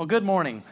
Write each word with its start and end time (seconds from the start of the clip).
Well, 0.00 0.06
good 0.06 0.24
morning. 0.24 0.62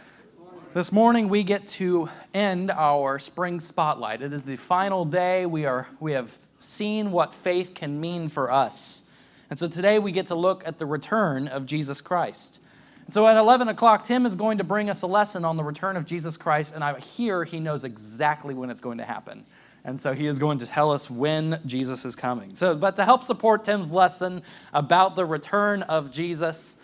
This 0.73 0.91
morning 0.91 1.29
we 1.29 1.43
get 1.43 1.67
to 1.67 2.09
end 2.33 2.71
our 2.71 3.19
spring 3.19 3.61
spotlight. 3.61 4.23
It 4.23 4.33
is 4.33 4.47
the 4.47 4.57
final 4.57 5.05
day. 5.05 5.45
We, 5.45 5.67
are, 5.67 5.87
we 6.01 6.13
have 6.13 6.35
seen 6.59 7.13
what 7.13 7.35
faith 7.35 7.75
can 7.75 8.01
mean 8.01 8.31
for 8.31 8.51
us. 8.51 9.13
And 9.51 9.59
so 9.59 9.69
today 9.69 9.99
we 9.99 10.13
get 10.13 10.29
to 10.29 10.35
look 10.35 10.67
at 10.67 10.79
the 10.79 10.87
return 10.87 11.47
of 11.47 11.67
Jesus 11.67 12.01
Christ. 12.01 12.61
And 13.05 13.13
so 13.13 13.27
at 13.27 13.37
11 13.37 13.69
o'clock, 13.69 14.03
Tim 14.03 14.25
is 14.25 14.35
going 14.35 14.57
to 14.57 14.65
bring 14.65 14.89
us 14.89 15.03
a 15.03 15.07
lesson 15.07 15.45
on 15.45 15.59
the 15.59 15.65
return 15.65 15.99
of 15.99 16.07
Jesus 16.07 16.39
Christ, 16.39 16.75
and 16.75 16.83
I 16.83 16.99
hear 16.99 17.45
he 17.45 17.61
knows 17.61 17.85
exactly 17.85 18.55
when 18.55 18.71
it's 18.71 18.81
going 18.81 18.97
to 18.97 19.05
happen. 19.05 19.45
And 19.85 20.01
so 20.01 20.15
he 20.15 20.27
is 20.27 20.39
going 20.39 20.57
to 20.57 20.67
tell 20.67 20.91
us 20.91 21.11
when 21.11 21.61
Jesus 21.67 22.07
is 22.07 22.17
coming. 22.17 22.57
So, 22.57 22.75
but 22.75 22.97
to 22.97 23.05
help 23.05 23.25
support 23.25 23.67
Tim's 23.67 23.93
lesson 23.93 24.43
about 24.73 25.17
the 25.17 25.27
return 25.27 25.83
of 25.83 26.11
Jesus, 26.11 26.79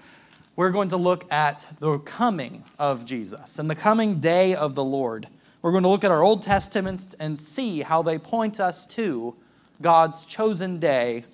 we're 0.57 0.71
going 0.71 0.89
to 0.89 0.97
look 0.97 1.31
at 1.33 1.67
the 1.81 1.99
coming 1.99 2.65
of 2.79 3.05
Jesus 3.05 3.59
and 3.59 3.69
the 3.69 3.75
coming 3.75 4.21
day 4.21 4.55
of 4.55 4.75
the 4.75 4.85
Lord. 4.85 5.29
We're 5.63 5.73
going 5.73 5.83
to 5.83 5.89
look 5.89 6.05
at 6.05 6.11
our 6.11 6.23
Old 6.23 6.43
Testaments 6.43 7.15
and 7.19 7.39
see 7.39 7.83
how 7.83 8.03
they 8.03 8.19
point 8.19 8.61
us 8.61 8.87
to 8.89 9.35
God's 9.83 10.25
chosen 10.25 10.79
day 10.79 11.25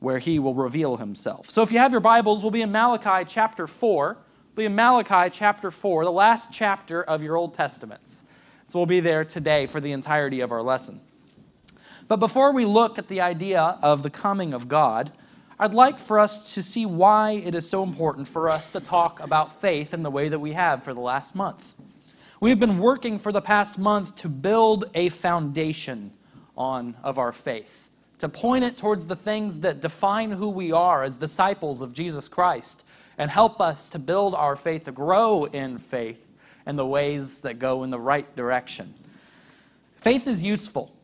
where 0.00 0.18
he 0.18 0.38
will 0.38 0.54
reveal 0.54 0.98
himself. 0.98 1.48
So 1.48 1.62
if 1.62 1.72
you 1.72 1.78
have 1.78 1.92
your 1.92 2.00
Bibles, 2.00 2.42
we'll 2.42 2.50
be 2.50 2.62
in 2.62 2.70
Malachi 2.70 3.24
chapter 3.26 3.66
4. 3.66 4.16
We'll 4.54 4.62
be 4.62 4.66
in 4.66 4.74
Malachi 4.74 5.30
chapter 5.30 5.70
4, 5.70 6.04
the 6.04 6.12
last 6.12 6.52
chapter 6.52 7.02
of 7.02 7.22
your 7.22 7.36
Old 7.36 7.54
Testaments. 7.54 8.24
So 8.66 8.78
we'll 8.78 8.86
be 8.86 9.00
there 9.00 9.24
today 9.24 9.66
for 9.66 9.80
the 9.80 9.92
entirety 9.92 10.40
of 10.40 10.52
our 10.52 10.62
lesson. 10.62 11.00
But 12.06 12.16
before 12.16 12.52
we 12.52 12.64
look 12.64 12.98
at 12.98 13.08
the 13.08 13.20
idea 13.20 13.78
of 13.82 14.02
the 14.02 14.10
coming 14.10 14.52
of 14.52 14.68
God, 14.68 15.10
I'd 15.60 15.74
like 15.74 15.98
for 15.98 16.20
us 16.20 16.54
to 16.54 16.62
see 16.62 16.86
why 16.86 17.32
it 17.32 17.52
is 17.52 17.68
so 17.68 17.82
important 17.82 18.28
for 18.28 18.48
us 18.48 18.70
to 18.70 18.80
talk 18.80 19.18
about 19.18 19.60
faith 19.60 19.92
in 19.92 20.04
the 20.04 20.10
way 20.10 20.28
that 20.28 20.38
we 20.38 20.52
have 20.52 20.84
for 20.84 20.94
the 20.94 21.00
last 21.00 21.34
month. 21.34 21.74
We've 22.40 22.60
been 22.60 22.78
working 22.78 23.18
for 23.18 23.32
the 23.32 23.40
past 23.40 23.76
month 23.76 24.14
to 24.16 24.28
build 24.28 24.84
a 24.94 25.08
foundation 25.08 26.12
on 26.56 26.94
of 27.02 27.18
our 27.18 27.32
faith, 27.32 27.90
to 28.20 28.28
point 28.28 28.62
it 28.62 28.76
towards 28.76 29.08
the 29.08 29.16
things 29.16 29.58
that 29.60 29.80
define 29.80 30.30
who 30.30 30.48
we 30.48 30.70
are 30.70 31.02
as 31.02 31.18
disciples 31.18 31.82
of 31.82 31.92
Jesus 31.92 32.28
Christ 32.28 32.86
and 33.18 33.28
help 33.28 33.60
us 33.60 33.90
to 33.90 33.98
build 33.98 34.36
our 34.36 34.54
faith 34.54 34.84
to 34.84 34.92
grow 34.92 35.46
in 35.46 35.78
faith 35.78 36.24
and 36.66 36.78
the 36.78 36.86
ways 36.86 37.40
that 37.40 37.58
go 37.58 37.82
in 37.82 37.90
the 37.90 37.98
right 37.98 38.36
direction. 38.36 38.94
Faith 39.96 40.28
is 40.28 40.40
useful. 40.40 40.94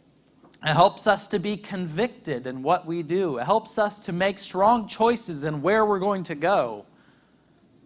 It 0.64 0.72
helps 0.72 1.06
us 1.06 1.28
to 1.28 1.38
be 1.38 1.58
convicted 1.58 2.46
in 2.46 2.62
what 2.62 2.86
we 2.86 3.02
do. 3.02 3.36
It 3.36 3.44
helps 3.44 3.78
us 3.78 4.00
to 4.06 4.12
make 4.12 4.38
strong 4.38 4.88
choices 4.88 5.44
in 5.44 5.60
where 5.60 5.84
we're 5.84 5.98
going 5.98 6.22
to 6.24 6.34
go. 6.34 6.86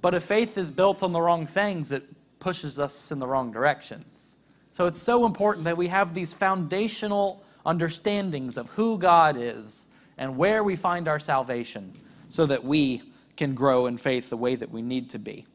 But 0.00 0.14
if 0.14 0.22
faith 0.22 0.56
is 0.56 0.70
built 0.70 1.02
on 1.02 1.12
the 1.12 1.20
wrong 1.20 1.44
things, 1.44 1.90
it 1.90 2.04
pushes 2.38 2.78
us 2.78 3.10
in 3.10 3.18
the 3.18 3.26
wrong 3.26 3.50
directions. 3.50 4.36
So 4.70 4.86
it's 4.86 5.02
so 5.02 5.26
important 5.26 5.64
that 5.64 5.76
we 5.76 5.88
have 5.88 6.14
these 6.14 6.32
foundational 6.32 7.42
understandings 7.66 8.56
of 8.56 8.70
who 8.70 8.96
God 8.96 9.36
is 9.36 9.88
and 10.16 10.36
where 10.36 10.62
we 10.62 10.76
find 10.76 11.08
our 11.08 11.18
salvation 11.18 11.92
so 12.28 12.46
that 12.46 12.62
we 12.62 13.02
can 13.36 13.54
grow 13.54 13.86
in 13.86 13.96
faith 13.96 14.30
the 14.30 14.36
way 14.36 14.54
that 14.54 14.70
we 14.70 14.82
need 14.82 15.10
to 15.10 15.18
be. 15.18 15.46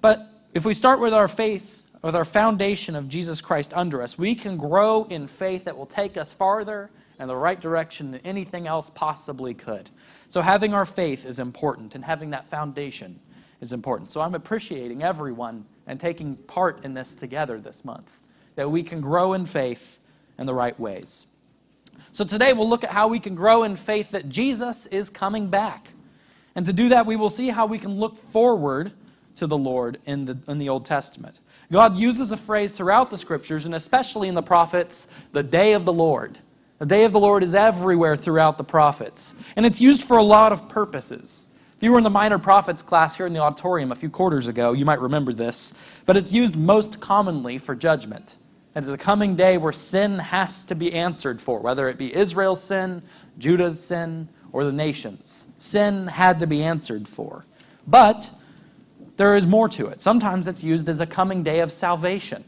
But 0.00 0.28
if 0.54 0.64
we 0.64 0.74
start 0.74 1.00
with 1.00 1.12
our 1.12 1.26
faith 1.26 1.82
with 2.06 2.14
our 2.14 2.24
foundation 2.24 2.94
of 2.94 3.08
Jesus 3.08 3.40
Christ 3.40 3.74
under 3.74 4.00
us, 4.00 4.16
we 4.16 4.36
can 4.36 4.56
grow 4.56 5.02
in 5.10 5.26
faith 5.26 5.64
that 5.64 5.76
will 5.76 5.86
take 5.86 6.16
us 6.16 6.32
farther 6.32 6.88
in 7.18 7.26
the 7.26 7.34
right 7.34 7.60
direction 7.60 8.12
than 8.12 8.20
anything 8.20 8.68
else 8.68 8.88
possibly 8.88 9.54
could. 9.54 9.90
So, 10.28 10.40
having 10.40 10.72
our 10.72 10.86
faith 10.86 11.26
is 11.26 11.40
important, 11.40 11.96
and 11.96 12.04
having 12.04 12.30
that 12.30 12.46
foundation 12.46 13.18
is 13.60 13.72
important. 13.72 14.12
So, 14.12 14.20
I'm 14.20 14.36
appreciating 14.36 15.02
everyone 15.02 15.64
and 15.88 15.98
taking 15.98 16.36
part 16.36 16.84
in 16.84 16.94
this 16.94 17.16
together 17.16 17.58
this 17.58 17.84
month, 17.84 18.20
that 18.54 18.70
we 18.70 18.84
can 18.84 19.00
grow 19.00 19.32
in 19.32 19.44
faith 19.44 19.98
in 20.38 20.46
the 20.46 20.54
right 20.54 20.78
ways. 20.78 21.26
So, 22.12 22.24
today 22.24 22.52
we'll 22.52 22.70
look 22.70 22.84
at 22.84 22.90
how 22.90 23.08
we 23.08 23.18
can 23.18 23.34
grow 23.34 23.64
in 23.64 23.74
faith 23.74 24.12
that 24.12 24.28
Jesus 24.28 24.86
is 24.86 25.10
coming 25.10 25.48
back. 25.48 25.88
And 26.54 26.64
to 26.66 26.72
do 26.72 26.90
that, 26.90 27.04
we 27.04 27.16
will 27.16 27.30
see 27.30 27.48
how 27.48 27.66
we 27.66 27.80
can 27.80 27.98
look 27.98 28.16
forward 28.16 28.92
to 29.34 29.48
the 29.48 29.58
Lord 29.58 29.98
in 30.06 30.26
the, 30.26 30.38
in 30.46 30.58
the 30.58 30.68
Old 30.68 30.86
Testament. 30.86 31.40
God 31.70 31.96
uses 31.96 32.32
a 32.32 32.36
phrase 32.36 32.76
throughout 32.76 33.10
the 33.10 33.18
scriptures, 33.18 33.66
and 33.66 33.74
especially 33.74 34.28
in 34.28 34.34
the 34.34 34.42
prophets, 34.42 35.08
the 35.32 35.42
day 35.42 35.72
of 35.72 35.84
the 35.84 35.92
Lord. 35.92 36.38
The 36.78 36.86
day 36.86 37.04
of 37.04 37.12
the 37.12 37.20
Lord 37.20 37.42
is 37.42 37.54
everywhere 37.54 38.16
throughout 38.16 38.58
the 38.58 38.64
prophets, 38.64 39.42
and 39.56 39.64
it's 39.64 39.80
used 39.80 40.02
for 40.02 40.18
a 40.18 40.22
lot 40.22 40.52
of 40.52 40.68
purposes. 40.68 41.48
If 41.76 41.82
you 41.82 41.92
were 41.92 41.98
in 41.98 42.04
the 42.04 42.10
minor 42.10 42.38
prophets 42.38 42.82
class 42.82 43.16
here 43.16 43.26
in 43.26 43.32
the 43.32 43.40
auditorium 43.40 43.92
a 43.92 43.96
few 43.96 44.10
quarters 44.10 44.46
ago, 44.46 44.72
you 44.72 44.84
might 44.84 45.00
remember 45.00 45.32
this, 45.32 45.82
but 46.04 46.16
it's 46.16 46.32
used 46.32 46.56
most 46.56 47.00
commonly 47.00 47.58
for 47.58 47.74
judgment. 47.74 48.36
It 48.74 48.82
is 48.82 48.90
a 48.90 48.98
coming 48.98 49.36
day 49.36 49.56
where 49.56 49.72
sin 49.72 50.18
has 50.18 50.64
to 50.66 50.74
be 50.74 50.92
answered 50.92 51.40
for, 51.40 51.60
whether 51.60 51.88
it 51.88 51.96
be 51.96 52.14
Israel's 52.14 52.62
sin, 52.62 53.02
Judah's 53.38 53.82
sin, 53.82 54.28
or 54.52 54.64
the 54.64 54.72
nation's. 54.72 55.52
Sin 55.58 56.06
had 56.06 56.40
to 56.40 56.46
be 56.46 56.62
answered 56.62 57.08
for. 57.08 57.46
But 57.86 58.30
there 59.16 59.36
is 59.36 59.46
more 59.46 59.68
to 59.70 59.86
it. 59.86 60.00
Sometimes 60.00 60.46
it's 60.46 60.62
used 60.62 60.88
as 60.88 61.00
a 61.00 61.06
coming 61.06 61.42
day 61.42 61.60
of 61.60 61.72
salvation. 61.72 62.44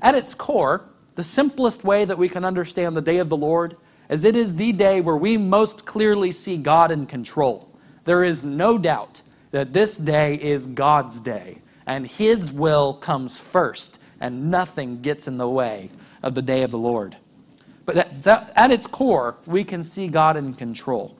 At 0.00 0.14
its 0.14 0.34
core, 0.34 0.84
the 1.14 1.24
simplest 1.24 1.84
way 1.84 2.04
that 2.04 2.18
we 2.18 2.28
can 2.28 2.44
understand 2.44 2.96
the 2.96 3.02
day 3.02 3.18
of 3.18 3.28
the 3.28 3.36
Lord 3.36 3.76
is 4.08 4.24
it 4.24 4.36
is 4.36 4.56
the 4.56 4.72
day 4.72 5.00
where 5.00 5.16
we 5.16 5.36
most 5.36 5.86
clearly 5.86 6.32
see 6.32 6.56
God 6.56 6.90
in 6.90 7.06
control. 7.06 7.70
There 8.04 8.24
is 8.24 8.44
no 8.44 8.76
doubt 8.76 9.22
that 9.50 9.72
this 9.72 9.96
day 9.96 10.34
is 10.34 10.66
God's 10.66 11.20
day, 11.20 11.58
and 11.86 12.06
His 12.06 12.50
will 12.50 12.94
comes 12.94 13.38
first, 13.38 14.02
and 14.20 14.50
nothing 14.50 15.00
gets 15.00 15.28
in 15.28 15.38
the 15.38 15.48
way 15.48 15.90
of 16.22 16.34
the 16.34 16.42
day 16.42 16.62
of 16.62 16.70
the 16.70 16.78
Lord. 16.78 17.16
But 17.86 17.96
at 18.56 18.70
its 18.70 18.86
core, 18.86 19.36
we 19.46 19.62
can 19.62 19.82
see 19.82 20.08
God 20.08 20.36
in 20.36 20.54
control. 20.54 21.16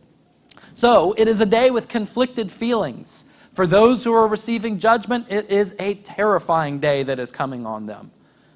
So 0.73 1.15
it 1.17 1.29
is 1.29 1.41
a 1.41 1.47
day 1.47 1.71
with 1.71 1.89
conflicted 1.89 2.51
feelings. 2.51 3.33
For 3.55 3.69
those 3.69 4.03
who 4.03 4.13
are 4.13 4.27
receiving 4.27 4.81
judgment, 4.81 5.27
it 5.31 5.49
is 5.49 5.77
a 5.79 5.95
terrifying 5.95 6.81
day 6.81 7.05
that 7.05 7.21
is 7.21 7.31
coming 7.31 7.67
on 7.67 7.87
them. 7.87 8.11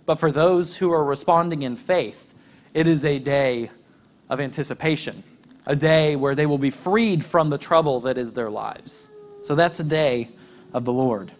But 0.07 0.17
for 0.17 0.33
those 0.33 0.77
who 0.77 0.93
are 0.93 1.05
responding 1.05 1.63
in 1.63 1.77
faith, 1.77 2.35
it 2.75 2.89
is 2.89 3.05
a 3.05 3.21
day 3.21 3.71
of 4.29 4.41
anticipation, 4.41 5.23
a 5.67 5.77
day 5.77 6.17
where 6.17 6.35
they 6.35 6.47
will 6.47 6.59
be 6.59 6.71
freed 6.71 7.25
from 7.25 7.49
the 7.49 7.59
trouble 7.59 8.01
that 8.01 8.19
is 8.19 8.33
their 8.33 8.51
lives. 8.51 9.13
So 9.43 9.55
that's 9.55 9.79
a 9.79 9.85
day 9.85 10.31
of 10.75 10.85
the 10.85 10.93
Lord. 10.93 11.31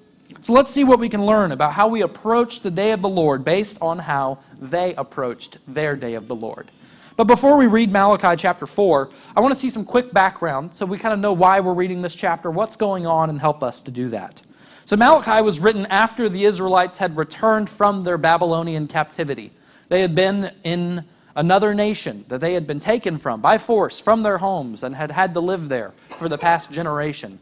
So 0.41 0.53
let's 0.53 0.71
see 0.71 0.85
what 0.85 1.01
we 1.01 1.09
can 1.09 1.27
learn 1.27 1.51
about 1.51 1.73
how 1.73 1.89
we 1.89 2.03
approach 2.03 2.61
the 2.61 2.71
day 2.71 2.93
of 2.93 3.03
the 3.03 3.09
Lord 3.09 3.45
based 3.45 3.83
on 3.83 3.99
how 3.99 4.39
they 4.61 4.95
approached 4.95 5.59
their 5.67 5.97
day 5.97 6.15
of 6.15 6.29
the 6.29 6.37
Lord. 6.37 6.71
But 7.19 7.27
before 7.27 7.57
we 7.57 7.67
read 7.67 7.91
Malachi 7.91 8.37
chapter 8.41 8.65
4, 8.65 9.11
I 9.35 9.41
want 9.41 9.53
to 9.53 9.59
see 9.59 9.71
some 9.71 9.85
quick 9.85 10.13
background 10.13 10.73
so 10.73 10.87
we 10.87 10.99
kind 10.99 11.13
of 11.13 11.19
know 11.19 11.33
why 11.33 11.59
we're 11.59 11.75
reading 11.75 12.01
this 12.01 12.15
chapter, 12.15 12.49
what's 12.49 12.77
going 12.77 13.07
on, 13.07 13.29
and 13.29 13.41
help 13.41 13.61
us 13.61 13.83
to 13.83 13.91
do 13.91 14.09
that. 14.11 14.41
So 14.85 14.95
Malachi 14.95 15.43
was 15.43 15.59
written 15.59 15.85
after 15.87 16.29
the 16.29 16.45
Israelites 16.45 16.99
had 16.99 17.17
returned 17.17 17.69
from 17.69 18.05
their 18.05 18.19
Babylonian 18.19 18.87
captivity. 18.87 19.51
They 19.89 20.01
had 20.01 20.15
been 20.15 20.53
in 20.63 21.05
another 21.35 21.75
nation 21.75 22.25
that 22.29 22.41
they 22.41 22.55
had 22.55 22.69
been 22.69 22.79
taken 22.79 23.19
from 23.19 23.41
by 23.41 23.59
force 23.59 23.99
from 23.99 24.23
their 24.23 24.39
homes 24.39 24.85
and 24.85 24.95
had 24.95 25.11
had 25.11 25.35
to 25.35 25.41
live 25.41 25.69
there 25.69 25.95
for 26.19 26.29
the 26.29 26.39
past 26.39 26.71
generation. 26.71 27.41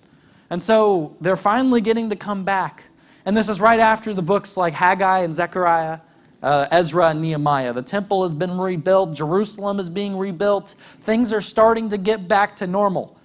And 0.48 0.62
so 0.62 1.18
they're 1.20 1.36
finally 1.36 1.82
getting 1.82 2.08
to 2.08 2.16
come 2.16 2.44
back. 2.44 2.84
And 3.26 3.36
this 3.36 3.50
is 3.50 3.60
right 3.60 3.80
after 3.80 4.14
the 4.14 4.22
books 4.22 4.56
like 4.56 4.72
Haggai 4.72 5.18
and 5.18 5.34
Zechariah 5.34 5.98
uh, 6.42 6.66
Ezra 6.70 7.08
and 7.08 7.20
Nehemiah. 7.20 7.72
The 7.72 7.82
temple 7.82 8.22
has 8.22 8.34
been 8.34 8.58
rebuilt, 8.58 9.14
Jerusalem 9.14 9.80
is 9.80 9.90
being 9.90 10.16
rebuilt. 10.16 10.74
Things 11.00 11.32
are 11.32 11.40
starting 11.40 11.88
to 11.90 11.98
get 11.98 12.28
back 12.28 12.56
to 12.56 12.66
normal. 12.66 13.18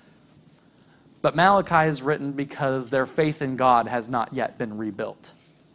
But 1.21 1.35
Malachi 1.35 1.87
is 1.87 2.01
written 2.01 2.31
because 2.31 2.89
their 2.89 3.05
faith 3.05 3.41
in 3.41 3.55
God 3.55 3.87
has 3.87 4.09
not 4.09 4.33
yet 4.33 4.57
been 4.57 4.77
rebuilt. 4.77 5.33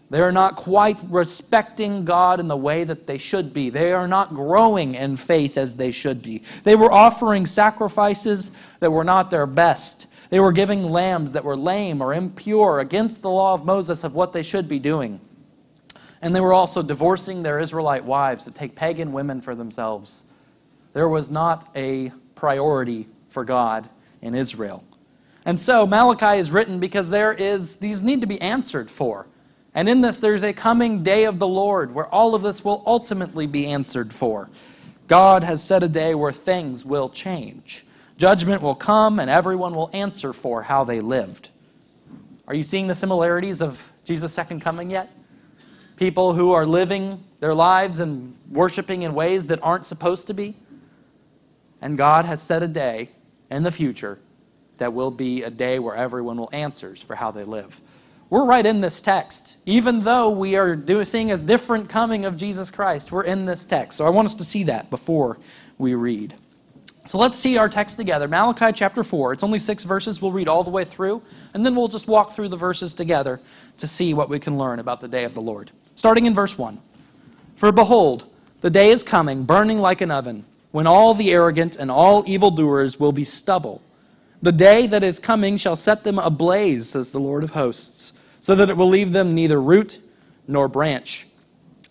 They 0.08 0.20
are 0.20 0.32
not 0.32 0.56
quite 0.56 0.98
respecting 1.08 2.04
God 2.04 2.38
in 2.38 2.46
the 2.46 2.56
way 2.56 2.84
that 2.84 3.06
they 3.06 3.18
should 3.18 3.52
be. 3.52 3.70
They 3.70 3.92
are 3.92 4.06
not 4.06 4.34
growing 4.34 4.94
in 4.94 5.16
faith 5.16 5.58
as 5.58 5.76
they 5.76 5.90
should 5.90 6.22
be. 6.22 6.42
They 6.62 6.76
were 6.76 6.92
offering 6.92 7.46
sacrifices 7.46 8.56
that 8.78 8.92
were 8.92 9.04
not 9.04 9.30
their 9.30 9.46
best. 9.46 10.06
They 10.30 10.38
were 10.38 10.52
giving 10.52 10.84
lambs 10.84 11.32
that 11.32 11.44
were 11.44 11.56
lame 11.56 12.00
or 12.00 12.14
impure 12.14 12.78
against 12.78 13.22
the 13.22 13.30
law 13.30 13.54
of 13.54 13.64
Moses 13.64 14.04
of 14.04 14.14
what 14.14 14.32
they 14.32 14.42
should 14.44 14.68
be 14.68 14.78
doing. 14.78 15.20
And 16.22 16.34
they 16.34 16.40
were 16.40 16.52
also 16.52 16.82
divorcing 16.82 17.42
their 17.42 17.60
Israelite 17.60 18.04
wives 18.04 18.44
to 18.44 18.50
take 18.52 18.74
pagan 18.74 19.12
women 19.12 19.40
for 19.40 19.54
themselves. 19.54 20.24
There 20.92 21.08
was 21.08 21.30
not 21.30 21.68
a 21.76 22.10
priority 22.34 23.06
for 23.28 23.44
God 23.44 23.88
in 24.22 24.34
Israel. 24.34 24.82
And 25.44 25.60
so 25.60 25.86
Malachi 25.86 26.38
is 26.38 26.50
written 26.50 26.80
because 26.80 27.10
there 27.10 27.32
is 27.32 27.76
these 27.76 28.02
need 28.02 28.22
to 28.22 28.26
be 28.26 28.40
answered 28.40 28.90
for. 28.90 29.26
And 29.74 29.88
in 29.88 30.00
this 30.00 30.18
there's 30.18 30.42
a 30.42 30.52
coming 30.52 31.02
day 31.02 31.24
of 31.24 31.38
the 31.38 31.46
Lord 31.46 31.94
where 31.94 32.06
all 32.06 32.34
of 32.34 32.42
this 32.42 32.64
will 32.64 32.82
ultimately 32.86 33.46
be 33.46 33.66
answered 33.66 34.12
for. 34.12 34.48
God 35.06 35.44
has 35.44 35.62
set 35.62 35.82
a 35.82 35.88
day 35.88 36.14
where 36.14 36.32
things 36.32 36.84
will 36.84 37.08
change. 37.08 37.84
Judgment 38.16 38.62
will 38.62 38.74
come 38.74 39.20
and 39.20 39.30
everyone 39.30 39.74
will 39.74 39.90
answer 39.92 40.32
for 40.32 40.62
how 40.62 40.82
they 40.82 41.00
lived. 41.00 41.50
Are 42.48 42.54
you 42.54 42.62
seeing 42.62 42.86
the 42.86 42.94
similarities 42.94 43.60
of 43.60 43.92
Jesus' 44.04 44.32
second 44.32 44.60
coming 44.60 44.90
yet? 44.90 45.10
People 45.96 46.34
who 46.34 46.52
are 46.52 46.66
living 46.66 47.24
their 47.40 47.54
lives 47.54 48.00
and 48.00 48.36
worshiping 48.50 49.02
in 49.02 49.14
ways 49.14 49.46
that 49.46 49.58
aren't 49.62 49.86
supposed 49.86 50.26
to 50.26 50.34
be? 50.34 50.54
And 51.80 51.96
God 51.96 52.24
has 52.24 52.42
set 52.42 52.62
a 52.62 52.68
day 52.68 53.10
in 53.50 53.62
the 53.62 53.70
future 53.70 54.18
that 54.78 54.92
will 54.92 55.10
be 55.10 55.42
a 55.42 55.50
day 55.50 55.78
where 55.78 55.96
everyone 55.96 56.36
will 56.36 56.50
answers 56.52 57.02
for 57.02 57.14
how 57.14 57.30
they 57.30 57.44
live. 57.44 57.80
We're 58.28 58.44
right 58.44 58.66
in 58.66 58.80
this 58.80 59.00
text. 59.00 59.58
Even 59.66 60.00
though 60.00 60.30
we 60.30 60.56
are 60.56 61.04
seeing 61.04 61.30
a 61.30 61.36
different 61.36 61.88
coming 61.88 62.24
of 62.24 62.36
Jesus 62.36 62.70
Christ, 62.70 63.12
we're 63.12 63.22
in 63.22 63.46
this 63.46 63.64
text. 63.64 63.96
So 63.96 64.04
I 64.04 64.10
want 64.10 64.26
us 64.26 64.34
to 64.34 64.44
see 64.44 64.64
that 64.64 64.90
before 64.90 65.38
we 65.78 65.94
read. 65.94 66.34
So 67.06 67.18
let's 67.18 67.38
see 67.38 67.56
our 67.56 67.68
text 67.68 67.96
together. 67.96 68.26
Malachi 68.26 68.72
chapter 68.72 69.04
4. 69.04 69.34
It's 69.34 69.44
only 69.44 69.60
six 69.60 69.84
verses. 69.84 70.20
We'll 70.20 70.32
read 70.32 70.48
all 70.48 70.64
the 70.64 70.70
way 70.70 70.84
through, 70.84 71.22
and 71.54 71.64
then 71.64 71.76
we'll 71.76 71.86
just 71.86 72.08
walk 72.08 72.32
through 72.32 72.48
the 72.48 72.56
verses 72.56 72.94
together 72.94 73.40
to 73.76 73.86
see 73.86 74.12
what 74.12 74.28
we 74.28 74.40
can 74.40 74.58
learn 74.58 74.80
about 74.80 75.00
the 75.00 75.06
day 75.06 75.22
of 75.22 75.32
the 75.32 75.40
Lord. 75.40 75.70
Starting 75.96 76.26
in 76.26 76.34
verse 76.34 76.56
1. 76.56 76.78
For 77.56 77.72
behold, 77.72 78.26
the 78.60 78.70
day 78.70 78.90
is 78.90 79.02
coming, 79.02 79.44
burning 79.44 79.80
like 79.80 80.02
an 80.02 80.10
oven, 80.10 80.44
when 80.70 80.86
all 80.86 81.14
the 81.14 81.32
arrogant 81.32 81.76
and 81.76 81.90
all 81.90 82.22
evildoers 82.28 83.00
will 83.00 83.12
be 83.12 83.24
stubble. 83.24 83.82
The 84.42 84.52
day 84.52 84.86
that 84.86 85.02
is 85.02 85.18
coming 85.18 85.56
shall 85.56 85.74
set 85.74 86.04
them 86.04 86.18
ablaze, 86.18 86.90
says 86.90 87.10
the 87.10 87.18
Lord 87.18 87.42
of 87.42 87.50
hosts, 87.50 88.20
so 88.40 88.54
that 88.54 88.68
it 88.68 88.76
will 88.76 88.88
leave 88.88 89.12
them 89.12 89.34
neither 89.34 89.60
root 89.60 89.98
nor 90.46 90.68
branch. 90.68 91.26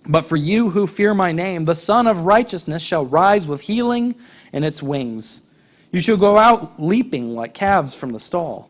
But 0.08 0.26
for 0.26 0.36
you 0.36 0.70
who 0.70 0.86
fear 0.86 1.16
my 1.16 1.32
name, 1.32 1.66
the 1.66 1.74
Sun 1.74 2.06
of 2.06 2.28
Righteousness 2.28 2.84
shall 2.84 3.08
rise 3.08 3.48
with 3.48 3.62
healing 3.62 4.14
in 4.54 4.64
its 4.64 4.84
wings. 4.84 5.52
You 5.92 6.00
shall 6.00 6.18
go 6.18 6.38
out 6.38 6.80
leaping 6.80 7.34
like 7.34 7.56
calves 7.56 7.96
from 7.96 8.12
the 8.12 8.20
stall. 8.20 8.70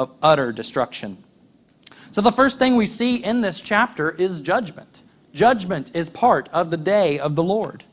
of 0.00 0.10
utter 0.22 0.50
destruction. 0.50 1.18
So, 2.10 2.22
the 2.22 2.32
first 2.32 2.58
thing 2.58 2.76
we 2.76 2.86
see 2.86 3.16
in 3.22 3.42
this 3.42 3.60
chapter 3.60 4.10
is 4.10 4.40
judgment. 4.40 5.02
Judgment 5.34 5.90
is 5.94 6.08
part 6.08 6.48
of 6.54 6.70
the 6.70 6.78
day 6.78 7.18
of 7.18 7.36
the 7.36 7.42
Lord. 7.42 7.84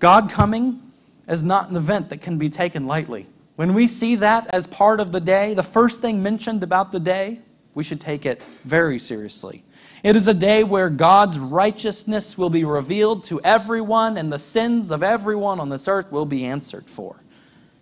God 0.00 0.28
coming 0.28 0.82
is 1.28 1.44
not 1.44 1.70
an 1.70 1.76
event 1.76 2.10
that 2.10 2.20
can 2.20 2.38
be 2.38 2.50
taken 2.50 2.88
lightly. 2.88 3.28
When 3.54 3.72
we 3.72 3.86
see 3.86 4.16
that 4.16 4.52
as 4.52 4.66
part 4.66 4.98
of 4.98 5.12
the 5.12 5.20
day, 5.20 5.54
the 5.54 5.62
first 5.62 6.00
thing 6.00 6.20
mentioned 6.20 6.64
about 6.64 6.90
the 6.90 6.98
day, 6.98 7.38
we 7.74 7.84
should 7.84 8.00
take 8.00 8.26
it 8.26 8.44
very 8.64 8.98
seriously. 8.98 9.62
It 10.02 10.16
is 10.16 10.26
a 10.26 10.34
day 10.34 10.64
where 10.64 10.90
God's 10.90 11.38
righteousness 11.38 12.36
will 12.36 12.50
be 12.50 12.64
revealed 12.64 13.22
to 13.24 13.40
everyone 13.42 14.18
and 14.18 14.32
the 14.32 14.40
sins 14.40 14.90
of 14.90 15.04
everyone 15.04 15.60
on 15.60 15.68
this 15.68 15.86
earth 15.86 16.10
will 16.10 16.26
be 16.26 16.44
answered 16.44 16.90
for. 16.90 17.22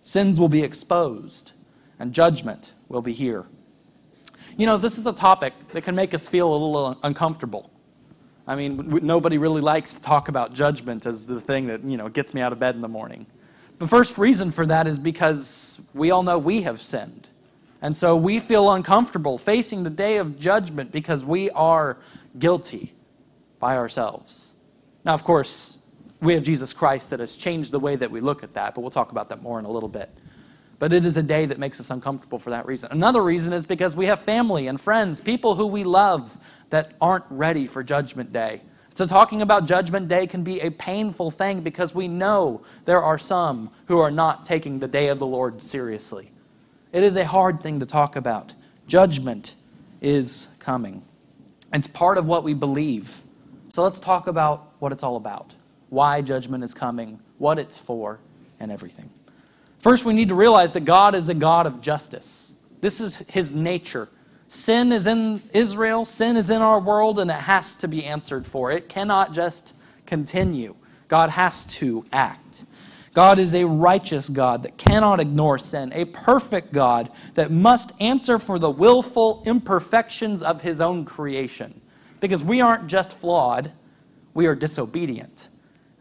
Sins 0.03 0.39
will 0.39 0.51
be 0.51 0.62
exposed 0.62 1.53
and 2.00 2.12
judgment 2.12 2.73
will 2.88 3.02
be 3.02 3.12
here. 3.12 3.44
You 4.56 4.67
know, 4.67 4.76
this 4.76 4.99
is 4.99 5.06
a 5.06 5.12
topic 5.12 5.55
that 5.69 5.82
can 5.82 5.94
make 5.94 6.12
us 6.12 6.29
feel 6.29 6.52
a 6.52 6.56
little 6.56 6.99
uncomfortable. 7.05 7.70
I 8.47 8.56
mean, 8.56 8.99
nobody 9.02 9.38
really 9.38 9.61
likes 9.61 9.94
to 9.94 10.02
talk 10.02 10.29
about 10.29 10.52
judgment 10.52 11.06
as 11.06 11.29
the 11.29 11.41
thing 11.41 11.69
that, 11.69 11.85
you 11.85 11.97
know, 11.97 12.08
gets 12.08 12.35
me 12.35 12.41
out 12.41 12.52
of 12.52 12.58
bed 12.58 12.75
in 12.75 12.81
the 12.81 12.88
morning. 12.88 13.26
The 13.79 13.87
first 13.87 14.19
reason 14.19 14.50
for 14.50 14.67
that 14.67 14.87
is 14.87 14.99
because 14.99 15.88
we 15.94 16.11
all 16.11 16.23
know 16.23 16.38
we 16.38 16.62
have 16.62 16.81
sinned. 16.81 17.29
And 17.82 17.94
so 17.94 18.17
we 18.17 18.41
feel 18.41 18.73
uncomfortable 18.73 19.38
facing 19.38 19.85
the 19.85 19.91
day 19.91 20.17
of 20.17 20.38
judgment 20.38 20.93
because 20.93 21.25
we 21.25 21.49
are 21.50 21.99
guilty 22.38 22.93
by 23.58 23.76
ourselves. 23.76 24.56
Now, 25.05 25.14
of 25.14 25.23
course, 25.23 25.79
we 26.20 26.35
have 26.35 26.43
Jesus 26.43 26.73
Christ 26.73 27.11
that 27.11 27.20
has 27.20 27.37
changed 27.37 27.73
the 27.73 27.81
way 27.81 27.97
that 27.97 28.11
we 28.11 28.20
look 28.20 28.43
at 28.43 28.55
that, 28.55 28.75
but 28.75 28.81
we'll 28.81 28.91
talk 28.91 29.12
about 29.12 29.29
that 29.31 29.43
more 29.43 29.58
in 29.58 29.64
a 29.64 29.70
little 29.70 29.88
bit. 29.88 30.11
But 30.81 30.94
it 30.94 31.05
is 31.05 31.19
a 31.19 31.23
day 31.23 31.44
that 31.44 31.59
makes 31.59 31.79
us 31.79 31.91
uncomfortable 31.91 32.38
for 32.38 32.50
that 32.50 32.65
reason. 32.65 32.91
Another 32.91 33.23
reason 33.23 33.53
is 33.53 33.67
because 33.67 33.94
we 33.94 34.06
have 34.06 34.19
family 34.19 34.67
and 34.67 34.81
friends, 34.81 35.21
people 35.21 35.55
who 35.55 35.67
we 35.67 35.85
love 35.85 36.38
that 36.71 36.94
aren't 37.00 37.27
ready 37.29 37.67
for 37.67 37.85
Judgment 37.85 38.32
Day. 38.32 38.62
So, 38.94 39.06
talking 39.06 39.43
about 39.43 39.67
Judgment 39.67 40.09
Day 40.09 40.27
can 40.27 40.43
be 40.43 40.61
a 40.61 40.71
painful 40.71 41.31
thing 41.31 41.61
because 41.61 41.94
we 41.94 42.09
know 42.09 42.62
there 42.87 43.03
are 43.03 43.19
some 43.19 43.71
who 43.87 44.00
are 44.00 44.11
not 44.11 44.44
taking 44.44 44.79
the 44.79 44.88
day 44.88 45.09
of 45.09 45.19
the 45.19 45.27
Lord 45.27 45.62
seriously. 45.62 46.32
It 46.93 47.05
is 47.05 47.15
a 47.15 47.26
hard 47.26 47.62
thing 47.62 47.81
to 47.81 47.87
talk 47.87 48.17
about. 48.17 48.55
Judgment 48.88 49.55
is 50.00 50.56
coming. 50.61 51.03
It's 51.73 51.87
part 51.87 52.19
of 52.19 52.26
what 52.26 52.43
we 52.43 52.55
believe. 52.55 53.21
So, 53.69 53.83
let's 53.83 54.00
talk 54.00 54.26
about 54.26 54.73
what 54.79 54.93
it's 54.93 55.03
all 55.03 55.17
about 55.17 55.55
why 55.91 56.23
judgment 56.23 56.65
is 56.65 56.73
coming, 56.73 57.21
what 57.38 57.59
it's 57.59 57.76
for, 57.76 58.21
and 58.59 58.73
everything. 58.73 59.11
First, 59.81 60.05
we 60.05 60.12
need 60.12 60.29
to 60.29 60.35
realize 60.35 60.75
that 60.75 60.85
God 60.85 61.15
is 61.15 61.29
a 61.29 61.35
God 61.35 61.67
of 61.67 61.81
justice. 61.81 62.55
This 62.81 63.00
is 63.00 63.17
his 63.17 63.55
nature. 63.55 64.09
Sin 64.47 64.93
is 64.93 65.06
in 65.06 65.43
Israel, 65.55 66.05
sin 66.05 66.37
is 66.37 66.50
in 66.50 66.61
our 66.61 66.79
world, 66.79 67.19
and 67.19 67.31
it 67.31 67.35
has 67.35 67.77
to 67.77 67.88
be 67.88 68.05
answered 68.05 68.47
for. 68.47 68.71
It 68.71 68.88
cannot 68.88 69.32
just 69.32 69.75
continue. 70.06 70.75
God 71.09 71.31
has 71.31 71.67
to 71.77 72.05
act. 72.12 72.65
God 73.15 73.38
is 73.38 73.55
a 73.55 73.65
righteous 73.65 74.29
God 74.29 74.62
that 74.65 74.77
cannot 74.77 75.19
ignore 75.19 75.59
sin, 75.59 75.93
a 75.94 76.05
perfect 76.05 76.73
God 76.73 77.11
that 77.35 77.50
must 77.50 78.00
answer 78.00 78.38
for 78.38 78.59
the 78.59 78.71
willful 78.71 79.43
imperfections 79.47 80.43
of 80.43 80.62
his 80.62 80.81
own 80.81 81.05
creation. 81.05 81.81
Because 82.21 82.44
we 82.44 82.61
aren't 82.61 82.87
just 82.87 83.17
flawed, 83.17 83.73
we 84.35 84.47
are 84.47 84.55
disobedient. 84.55 85.49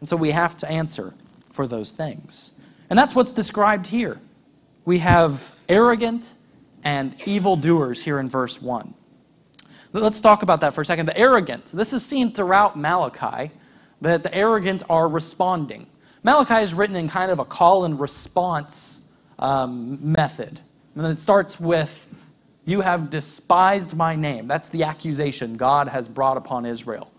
And 0.00 0.08
so 0.08 0.16
we 0.16 0.32
have 0.32 0.56
to 0.58 0.70
answer 0.70 1.14
for 1.50 1.66
those 1.66 1.94
things. 1.94 2.59
And 2.90 2.98
that's 2.98 3.14
what's 3.14 3.32
described 3.32 3.86
here. 3.86 4.20
We 4.84 4.98
have 4.98 5.56
arrogant, 5.68 6.34
and 6.84 7.14
evildoers 7.26 8.02
here 8.02 8.18
in 8.18 8.28
verse 8.28 8.60
1. 8.60 8.94
Let's 9.92 10.20
talk 10.20 10.42
about 10.42 10.60
that 10.60 10.74
for 10.74 10.82
a 10.82 10.84
second. 10.84 11.06
The 11.06 11.18
arrogant. 11.18 11.66
This 11.66 11.92
is 11.92 12.04
seen 12.04 12.30
throughout 12.30 12.78
Malachi 12.78 13.50
that 14.00 14.22
the 14.22 14.34
arrogant 14.34 14.82
are 14.88 15.08
responding. 15.08 15.86
Malachi 16.22 16.62
is 16.62 16.74
written 16.74 16.96
in 16.96 17.08
kind 17.08 17.30
of 17.30 17.38
a 17.38 17.44
call 17.44 17.84
and 17.84 17.98
response 17.98 19.18
um, 19.38 19.98
method. 20.12 20.60
And 20.94 21.06
it 21.06 21.18
starts 21.18 21.58
with, 21.58 22.12
You 22.64 22.82
have 22.82 23.10
despised 23.10 23.96
my 23.96 24.14
name. 24.14 24.46
That's 24.46 24.68
the 24.68 24.84
accusation 24.84 25.56
God 25.56 25.88
has 25.88 26.08
brought 26.08 26.36
upon 26.36 26.66
Israel. 26.66 27.12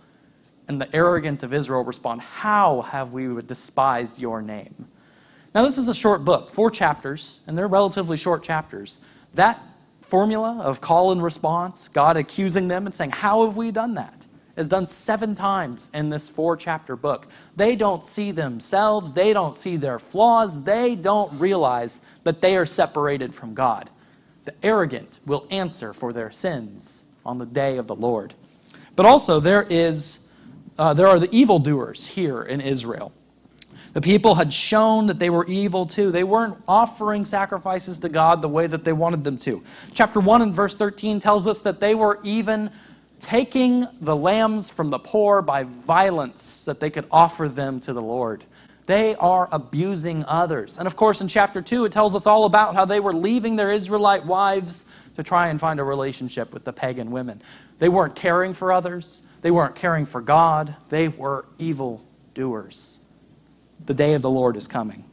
And 0.67 0.79
the 0.79 0.93
arrogant 0.95 1.43
of 1.43 1.53
Israel 1.53 1.83
respond, 1.83 2.21
How 2.21 2.81
have 2.81 3.13
we 3.13 3.41
despised 3.41 4.19
your 4.19 4.41
name? 4.41 4.87
Now, 5.53 5.63
this 5.63 5.77
is 5.77 5.87
a 5.87 5.93
short 5.93 6.23
book, 6.23 6.49
four 6.51 6.71
chapters, 6.71 7.41
and 7.45 7.57
they're 7.57 7.67
relatively 7.67 8.17
short 8.17 8.43
chapters. 8.43 9.03
That 9.33 9.61
formula 9.99 10.59
of 10.63 10.81
call 10.81 11.11
and 11.11 11.21
response, 11.21 11.87
God 11.87 12.17
accusing 12.17 12.67
them 12.67 12.85
and 12.85 12.95
saying, 12.95 13.11
How 13.11 13.45
have 13.45 13.57
we 13.57 13.71
done 13.71 13.95
that? 13.95 14.21
is 14.57 14.69
done 14.69 14.87
seven 14.87 15.35
times 15.35 15.91
in 15.93 16.09
this 16.09 16.29
four 16.29 16.55
chapter 16.57 16.95
book. 16.95 17.27
They 17.55 17.75
don't 17.75 18.05
see 18.05 18.31
themselves, 18.31 19.13
they 19.13 19.33
don't 19.33 19.55
see 19.55 19.77
their 19.77 19.99
flaws, 19.99 20.63
they 20.63 20.95
don't 20.95 21.31
realize 21.39 22.05
that 22.23 22.41
they 22.41 22.55
are 22.55 22.65
separated 22.65 23.33
from 23.33 23.53
God. 23.53 23.89
The 24.45 24.53
arrogant 24.63 25.19
will 25.25 25.47
answer 25.51 25.93
for 25.93 26.13
their 26.13 26.31
sins 26.31 27.07
on 27.25 27.37
the 27.37 27.45
day 27.45 27.77
of 27.77 27.87
the 27.87 27.95
Lord. 27.95 28.33
But 28.95 29.05
also, 29.05 29.39
there, 29.39 29.63
is, 29.69 30.33
uh, 30.77 30.93
there 30.93 31.07
are 31.07 31.19
the 31.19 31.33
evildoers 31.35 32.07
here 32.07 32.41
in 32.43 32.59
Israel. 32.59 33.13
The 33.93 34.01
people 34.01 34.35
had 34.35 34.53
shown 34.53 35.07
that 35.07 35.19
they 35.19 35.29
were 35.29 35.45
evil 35.47 35.85
too. 35.85 36.11
They 36.11 36.23
weren't 36.23 36.57
offering 36.67 37.25
sacrifices 37.25 37.99
to 37.99 38.09
God 38.09 38.41
the 38.41 38.47
way 38.47 38.65
that 38.67 38.85
they 38.85 38.93
wanted 38.93 39.23
them 39.23 39.37
to. 39.39 39.63
Chapter 39.93 40.21
1 40.21 40.41
and 40.41 40.53
verse 40.53 40.77
13 40.77 41.19
tells 41.19 41.45
us 41.45 41.61
that 41.61 41.81
they 41.81 41.93
were 41.93 42.19
even 42.23 42.71
taking 43.19 43.85
the 43.99 44.15
lambs 44.15 44.69
from 44.69 44.89
the 44.89 44.99
poor 44.99 45.41
by 45.41 45.63
violence 45.63 46.65
that 46.65 46.79
they 46.79 46.89
could 46.89 47.05
offer 47.11 47.49
them 47.49 47.81
to 47.81 47.91
the 47.91 48.01
Lord. 48.01 48.45
They 48.85 49.15
are 49.15 49.49
abusing 49.51 50.23
others. 50.25 50.77
And 50.77 50.87
of 50.87 50.95
course, 50.95 51.21
in 51.21 51.27
chapter 51.27 51.61
2, 51.61 51.85
it 51.85 51.91
tells 51.91 52.15
us 52.15 52.25
all 52.25 52.45
about 52.45 52.75
how 52.75 52.85
they 52.85 52.99
were 52.99 53.13
leaving 53.13 53.57
their 53.57 53.71
Israelite 53.71 54.25
wives 54.25 54.91
to 55.17 55.23
try 55.23 55.49
and 55.49 55.59
find 55.59 55.79
a 55.79 55.83
relationship 55.83 56.53
with 56.53 56.63
the 56.63 56.73
pagan 56.73 57.11
women. 57.11 57.41
They 57.79 57.89
weren't 57.89 58.15
caring 58.15 58.53
for 58.53 58.71
others, 58.71 59.27
they 59.41 59.51
weren't 59.51 59.75
caring 59.75 60.05
for 60.05 60.21
God, 60.21 60.75
they 60.89 61.09
were 61.09 61.45
evil 61.59 62.03
doers 62.33 63.00
the 63.85 63.93
day 63.93 64.13
of 64.13 64.21
the 64.21 64.29
Lord 64.29 64.55
is 64.57 64.67
coming. 64.67 65.03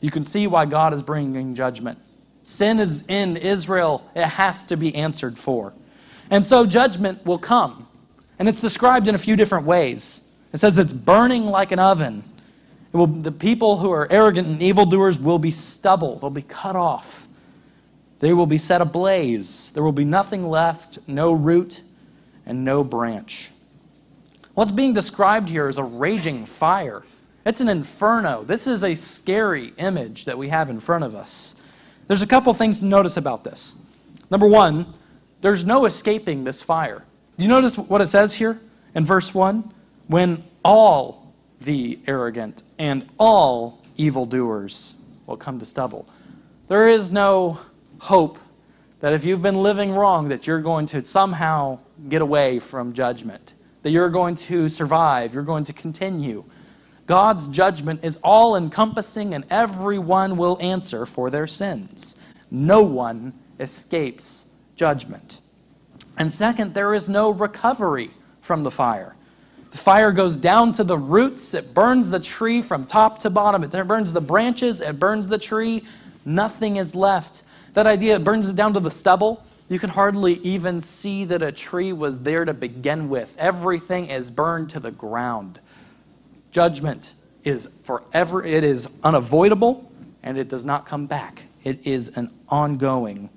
You 0.00 0.10
can 0.10 0.24
see 0.24 0.46
why 0.46 0.66
God 0.66 0.94
is 0.94 1.02
bringing 1.02 1.54
judgment. 1.54 1.98
Sin 2.42 2.78
is 2.78 3.06
in 3.08 3.36
Israel, 3.36 4.08
it 4.14 4.26
has 4.26 4.66
to 4.68 4.76
be 4.76 4.94
answered 4.94 5.38
for. 5.38 5.74
And 6.30 6.44
so 6.44 6.66
judgment 6.66 7.26
will 7.26 7.38
come. 7.38 7.86
And 8.38 8.48
it's 8.48 8.60
described 8.60 9.08
in 9.08 9.14
a 9.14 9.18
few 9.18 9.36
different 9.36 9.66
ways. 9.66 10.36
It 10.52 10.58
says 10.58 10.78
it's 10.78 10.92
burning 10.92 11.46
like 11.46 11.72
an 11.72 11.78
oven. 11.78 12.24
Will, 12.92 13.06
the 13.06 13.32
people 13.32 13.78
who 13.78 13.90
are 13.90 14.10
arrogant 14.10 14.48
and 14.48 14.62
evildoers 14.62 15.18
will 15.18 15.38
be 15.38 15.50
stubble, 15.50 16.18
they'll 16.18 16.30
be 16.30 16.42
cut 16.42 16.76
off. 16.76 17.26
They 18.20 18.32
will 18.32 18.46
be 18.46 18.58
set 18.58 18.80
ablaze. 18.80 19.72
There 19.74 19.82
will 19.82 19.92
be 19.92 20.04
nothing 20.04 20.42
left, 20.42 20.98
no 21.06 21.32
root, 21.32 21.82
and 22.46 22.64
no 22.64 22.82
branch. 22.82 23.50
What's 24.54 24.72
being 24.72 24.92
described 24.92 25.48
here 25.48 25.68
is 25.68 25.78
a 25.78 25.84
raging 25.84 26.46
fire. 26.46 27.04
It's 27.48 27.62
an 27.62 27.70
inferno. 27.70 28.44
This 28.44 28.66
is 28.66 28.84
a 28.84 28.94
scary 28.94 29.72
image 29.78 30.26
that 30.26 30.36
we 30.36 30.50
have 30.50 30.68
in 30.68 30.80
front 30.80 31.02
of 31.02 31.14
us. 31.14 31.62
There's 32.06 32.20
a 32.20 32.26
couple 32.26 32.52
things 32.52 32.80
to 32.80 32.84
notice 32.84 33.16
about 33.16 33.42
this. 33.42 33.74
Number 34.30 34.46
one, 34.46 34.84
there's 35.40 35.64
no 35.64 35.86
escaping 35.86 36.44
this 36.44 36.62
fire. 36.62 37.06
Do 37.38 37.44
you 37.46 37.48
notice 37.48 37.78
what 37.78 38.02
it 38.02 38.08
says 38.08 38.34
here 38.34 38.60
in 38.94 39.06
verse 39.06 39.34
1? 39.34 39.72
When 40.08 40.44
all 40.62 41.32
the 41.62 41.98
arrogant 42.06 42.62
and 42.78 43.06
all 43.18 43.82
evildoers 43.96 45.00
will 45.26 45.38
come 45.38 45.58
to 45.58 45.64
stubble. 45.64 46.06
There 46.66 46.86
is 46.86 47.10
no 47.10 47.60
hope 48.00 48.38
that 49.00 49.14
if 49.14 49.24
you've 49.24 49.40
been 49.40 49.62
living 49.62 49.92
wrong 49.92 50.28
that 50.28 50.46
you're 50.46 50.60
going 50.60 50.84
to 50.86 51.02
somehow 51.02 51.78
get 52.10 52.20
away 52.20 52.58
from 52.58 52.92
judgment, 52.92 53.54
that 53.84 53.90
you're 53.90 54.10
going 54.10 54.34
to 54.34 54.68
survive, 54.68 55.32
you're 55.32 55.42
going 55.42 55.64
to 55.64 55.72
continue. 55.72 56.44
God's 57.08 57.46
judgment 57.48 58.04
is 58.04 58.18
all 58.22 58.54
encompassing 58.54 59.34
and 59.34 59.44
everyone 59.48 60.36
will 60.36 60.58
answer 60.60 61.06
for 61.06 61.30
their 61.30 61.46
sins. 61.46 62.20
No 62.50 62.82
one 62.82 63.32
escapes 63.58 64.52
judgment. 64.76 65.40
And 66.18 66.30
second, 66.30 66.74
there 66.74 66.92
is 66.92 67.08
no 67.08 67.30
recovery 67.30 68.10
from 68.42 68.62
the 68.62 68.70
fire. 68.70 69.16
The 69.70 69.78
fire 69.78 70.12
goes 70.12 70.36
down 70.36 70.72
to 70.72 70.84
the 70.84 70.98
roots, 70.98 71.54
it 71.54 71.72
burns 71.72 72.10
the 72.10 72.20
tree 72.20 72.60
from 72.60 72.84
top 72.84 73.20
to 73.20 73.30
bottom, 73.30 73.64
it 73.64 73.70
burns 73.70 74.12
the 74.12 74.20
branches, 74.20 74.82
it 74.82 74.98
burns 74.98 75.28
the 75.28 75.38
tree. 75.38 75.84
Nothing 76.26 76.76
is 76.76 76.94
left. 76.94 77.44
That 77.72 77.86
idea, 77.86 78.16
it 78.16 78.24
burns 78.24 78.50
it 78.50 78.56
down 78.56 78.74
to 78.74 78.80
the 78.80 78.90
stubble. 78.90 79.44
You 79.70 79.78
can 79.78 79.90
hardly 79.90 80.34
even 80.40 80.80
see 80.80 81.24
that 81.26 81.42
a 81.42 81.52
tree 81.52 81.92
was 81.92 82.20
there 82.20 82.44
to 82.44 82.52
begin 82.52 83.08
with. 83.08 83.34
Everything 83.38 84.06
is 84.06 84.30
burned 84.30 84.70
to 84.70 84.80
the 84.80 84.90
ground. 84.90 85.60
Judgment 86.50 87.14
is 87.44 87.66
forever, 87.82 88.44
it 88.44 88.64
is 88.64 89.00
unavoidable, 89.04 89.90
and 90.22 90.38
it 90.38 90.48
does 90.48 90.64
not 90.64 90.86
come 90.86 91.06
back. 91.06 91.44
It 91.64 91.86
is 91.86 92.16
an 92.16 92.30
ongoing, 92.48 93.30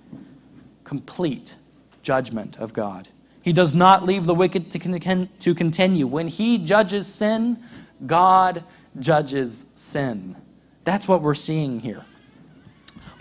complete 0.83 1.55
judgment 2.03 2.57
of 2.57 2.73
God. 2.73 3.07
He 3.41 3.53
does 3.53 3.73
not 3.73 4.05
leave 4.05 4.25
the 4.25 4.35
wicked 4.35 4.69
to, 4.71 5.27
to 5.39 5.55
continue. 5.55 6.07
When 6.07 6.27
he 6.27 6.57
judges 6.57 7.07
sin, 7.07 7.57
God 8.05 8.63
judges 8.99 9.71
sin. 9.75 10.35
That's 10.83 11.07
what 11.07 11.21
we're 11.21 11.33
seeing 11.33 11.79
here. 11.79 12.05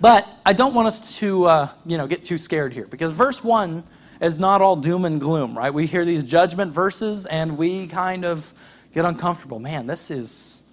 But 0.00 0.26
I 0.47 0.52
don't 0.52 0.75
want 0.75 0.88
us 0.88 1.18
to 1.18 1.44
uh, 1.44 1.68
you 1.85 1.99
know, 1.99 2.06
get 2.06 2.25
too 2.25 2.38
scared 2.38 2.73
here 2.73 2.87
because 2.87 3.12
verse 3.12 3.44
1 3.44 3.85
is 4.20 4.38
not 4.38 4.61
all 4.61 4.76
doom 4.76 5.04
and 5.04 5.20
gloom, 5.20 5.56
right? 5.56 5.73
We 5.73 5.87
hear 5.87 6.04
these 6.04 6.25
judgment 6.25 6.73
verses 6.73 7.26
and 7.26 7.59
we 7.59 7.87
kind 7.87 8.25
of 8.25 8.52
get 8.92 9.04
uncomfortable. 9.04 9.59
Man, 9.59 9.87
this 9.87 10.11
is, 10.11 10.64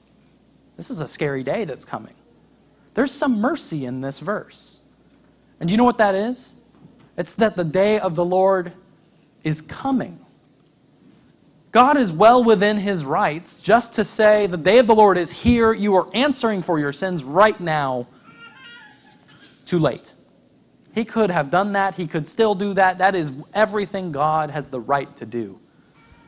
this 0.76 0.90
is 0.90 1.02
a 1.02 1.08
scary 1.08 1.44
day 1.44 1.66
that's 1.66 1.86
coming. 1.86 2.16
There's 2.94 3.12
some 3.12 3.40
mercy 3.40 3.86
in 3.86 4.02
this 4.02 4.20
verse. 4.20 4.84
And 5.60 5.70
you 5.70 5.78
know 5.78 5.84
what 5.84 6.00
that 6.00 6.16
is? 6.16 6.62
It's 7.18 7.34
that 7.36 7.56
the 7.56 7.64
day 7.64 8.00
of 8.00 8.16
the 8.16 8.26
Lord 8.26 8.74
is 9.44 9.62
coming. 9.62 10.20
God 11.72 11.98
is 11.98 12.12
well 12.12 12.44
within 12.44 12.78
his 12.78 13.06
rights 13.06 13.60
just 13.60 13.94
to 13.96 14.04
say, 14.04 14.48
the 14.48 14.58
day 14.58 14.80
of 14.80 14.88
the 14.88 14.96
Lord 14.96 15.18
is 15.18 15.44
here. 15.44 15.74
You 15.74 15.96
are 15.96 16.08
answering 16.14 16.62
for 16.62 16.80
your 16.80 16.92
sins 16.92 17.24
right 17.24 17.60
now. 17.60 18.08
Too 19.66 19.80
late. 19.80 20.14
He 20.96 21.06
could 21.06 21.30
have 21.30 21.52
done 21.52 21.74
that. 21.74 21.96
He 21.96 22.08
could 22.08 22.26
still 22.26 22.56
do 22.56 22.74
that. 22.74 22.98
That 22.98 23.14
is 23.14 23.32
everything 23.54 24.12
God 24.12 24.50
has 24.50 24.70
the 24.70 24.80
right 24.80 25.14
to 25.18 25.26
do. 25.26 25.60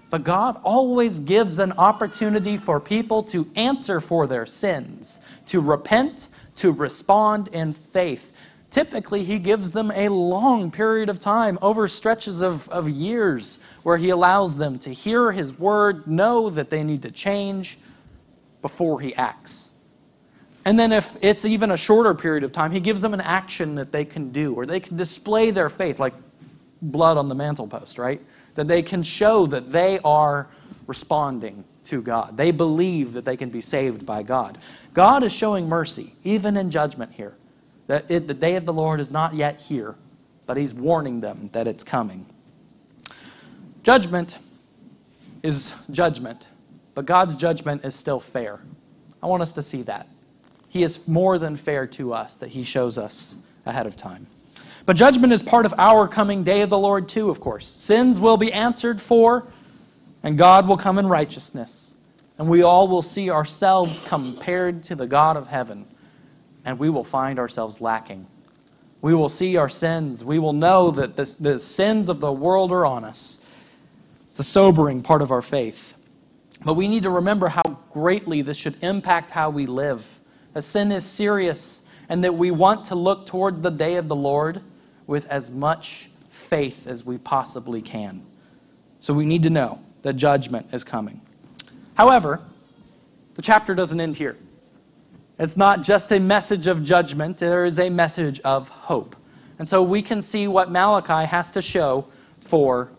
But 0.09 0.23
God 0.23 0.59
always 0.63 1.19
gives 1.19 1.59
an 1.59 1.73
opportunity 1.73 2.57
for 2.57 2.79
people 2.79 3.23
to 3.23 3.49
answer 3.55 4.01
for 4.01 4.25
their 4.25 4.45
sins, 4.45 5.25
to 5.47 5.59
repent, 5.59 6.29
to 6.55 6.71
respond 6.71 7.47
in 7.49 7.73
faith. 7.73 8.33
Typically, 8.71 9.23
he 9.23 9.39
gives 9.39 9.71
them 9.71 9.91
a 9.95 10.09
long 10.09 10.71
period 10.71 11.09
of 11.09 11.19
time, 11.19 11.57
over 11.61 11.87
stretches 11.87 12.41
of, 12.41 12.69
of 12.69 12.89
years, 12.89 13.59
where 13.83 13.97
he 13.97 14.09
allows 14.09 14.57
them 14.57 14.77
to 14.79 14.91
hear 14.91 15.31
his 15.31 15.57
word, 15.57 16.05
know 16.07 16.49
that 16.49 16.69
they 16.69 16.83
need 16.83 17.01
to 17.03 17.11
change 17.11 17.77
before 18.61 18.99
he 19.01 19.15
acts. 19.15 19.75
And 20.65 20.79
then, 20.79 20.91
if 20.91 21.17
it's 21.23 21.45
even 21.45 21.71
a 21.71 21.77
shorter 21.77 22.13
period 22.13 22.43
of 22.43 22.51
time, 22.51 22.71
he 22.71 22.79
gives 22.79 23.01
them 23.01 23.13
an 23.13 23.21
action 23.21 23.75
that 23.75 23.91
they 23.91 24.05
can 24.05 24.31
do, 24.31 24.53
or 24.53 24.65
they 24.65 24.79
can 24.79 24.97
display 24.97 25.51
their 25.51 25.69
faith, 25.69 25.99
like 25.99 26.13
blood 26.81 27.17
on 27.17 27.29
the 27.29 27.35
mantelpost, 27.35 27.97
right? 27.97 28.21
That 28.55 28.67
they 28.67 28.81
can 28.81 29.03
show 29.03 29.45
that 29.47 29.71
they 29.71 29.99
are 29.99 30.47
responding 30.87 31.63
to 31.85 32.01
God. 32.01 32.37
They 32.37 32.51
believe 32.51 33.13
that 33.13 33.25
they 33.25 33.37
can 33.37 33.49
be 33.49 33.61
saved 33.61 34.05
by 34.05 34.23
God. 34.23 34.57
God 34.93 35.23
is 35.23 35.33
showing 35.33 35.67
mercy, 35.67 36.13
even 36.23 36.57
in 36.57 36.71
judgment 36.71 37.13
here 37.13 37.35
that 37.89 38.09
it, 38.11 38.27
the 38.27 38.35
day 38.35 38.55
of 38.55 38.65
the 38.65 38.71
Lord 38.71 38.99
is 38.99 39.09
not 39.09 39.33
yet 39.33 39.59
here, 39.59 39.95
but 40.45 40.57
he's 40.57 40.75
warning 40.75 41.21
them 41.21 41.49
that 41.53 41.65
it's 41.65 41.83
coming. 41.83 42.27
Judgment 43.81 44.37
is 45.41 45.83
judgment, 45.89 46.47
but 46.93 47.07
God's 47.07 47.35
judgment 47.35 47.83
is 47.83 47.95
still 47.95 48.19
fair. 48.19 48.61
I 49.23 49.25
want 49.25 49.41
us 49.41 49.53
to 49.53 49.63
see 49.63 49.81
that. 49.83 50.07
He 50.67 50.83
is 50.83 51.07
more 51.07 51.39
than 51.39 51.55
fair 51.55 51.87
to 51.87 52.13
us 52.13 52.37
that 52.37 52.49
he 52.49 52.63
shows 52.63 52.99
us 52.99 53.47
ahead 53.65 53.87
of 53.87 53.97
time. 53.97 54.27
But 54.85 54.95
judgment 54.95 55.33
is 55.33 55.43
part 55.43 55.65
of 55.65 55.73
our 55.77 56.07
coming 56.07 56.43
day 56.43 56.61
of 56.61 56.69
the 56.69 56.77
Lord, 56.77 57.07
too, 57.07 57.29
of 57.29 57.39
course. 57.39 57.67
Sins 57.67 58.19
will 58.19 58.37
be 58.37 58.51
answered 58.51 59.01
for, 59.01 59.47
and 60.23 60.37
God 60.37 60.67
will 60.67 60.77
come 60.77 60.97
in 60.97 61.07
righteousness. 61.07 61.95
And 62.37 62.49
we 62.49 62.61
all 62.61 62.87
will 62.87 63.01
see 63.01 63.29
ourselves 63.29 63.99
compared 63.99 64.83
to 64.83 64.95
the 64.95 65.07
God 65.07 65.37
of 65.37 65.47
heaven 65.47 65.85
and 66.65 66.77
we 66.77 66.89
will 66.89 67.03
find 67.03 67.39
ourselves 67.39 67.81
lacking. 67.81 68.27
We 69.01 69.15
will 69.15 69.29
see 69.29 69.57
our 69.57 69.69
sins. 69.69 70.23
We 70.25 70.39
will 70.39 70.53
know 70.53 70.91
that 70.91 71.15
the, 71.15 71.35
the 71.39 71.59
sins 71.59 72.09
of 72.09 72.19
the 72.19 72.31
world 72.31 72.71
are 72.71 72.85
on 72.85 73.05
us. 73.05 73.45
It's 74.29 74.39
a 74.39 74.43
sobering 74.43 75.01
part 75.01 75.21
of 75.21 75.31
our 75.31 75.41
faith. 75.41 75.95
But 76.63 76.75
we 76.75 76.87
need 76.87 77.03
to 77.03 77.09
remember 77.09 77.47
how 77.47 77.63
greatly 77.91 78.41
this 78.41 78.57
should 78.57 78.75
impact 78.83 79.31
how 79.31 79.49
we 79.49 79.65
live. 79.65 80.19
That 80.53 80.63
sin 80.63 80.91
is 80.91 81.05
serious 81.05 81.87
and 82.09 82.23
that 82.23 82.33
we 82.33 82.51
want 82.51 82.85
to 82.85 82.95
look 82.95 83.25
towards 83.27 83.61
the 83.61 83.69
day 83.69 83.95
of 83.95 84.07
the 84.07 84.15
Lord 84.15 84.61
with 85.07 85.27
as 85.27 85.49
much 85.49 86.09
faith 86.29 86.87
as 86.87 87.05
we 87.05 87.17
possibly 87.17 87.81
can. 87.81 88.25
So 88.99 89.13
we 89.13 89.25
need 89.25 89.43
to 89.43 89.49
know 89.49 89.81
that 90.01 90.13
judgment 90.13 90.67
is 90.73 90.83
coming. 90.83 91.21
However, 91.95 92.41
the 93.35 93.41
chapter 93.41 93.75
doesn't 93.75 94.01
end 94.01 94.17
here. 94.17 94.35
It's 95.37 95.55
not 95.55 95.83
just 95.83 96.11
a 96.11 96.19
message 96.19 96.67
of 96.67 96.83
judgment, 96.83 97.37
there 97.37 97.63
is 97.63 97.79
a 97.79 97.89
message 97.89 98.41
of 98.41 98.67
hope. 98.69 99.15
And 99.57 99.67
so 99.67 99.83
we 99.83 100.01
can 100.01 100.21
see 100.21 100.47
what 100.47 100.71
Malachi 100.71 101.25
has 101.25 101.51
to 101.51 101.61
show 101.61 102.07
for 102.41 102.89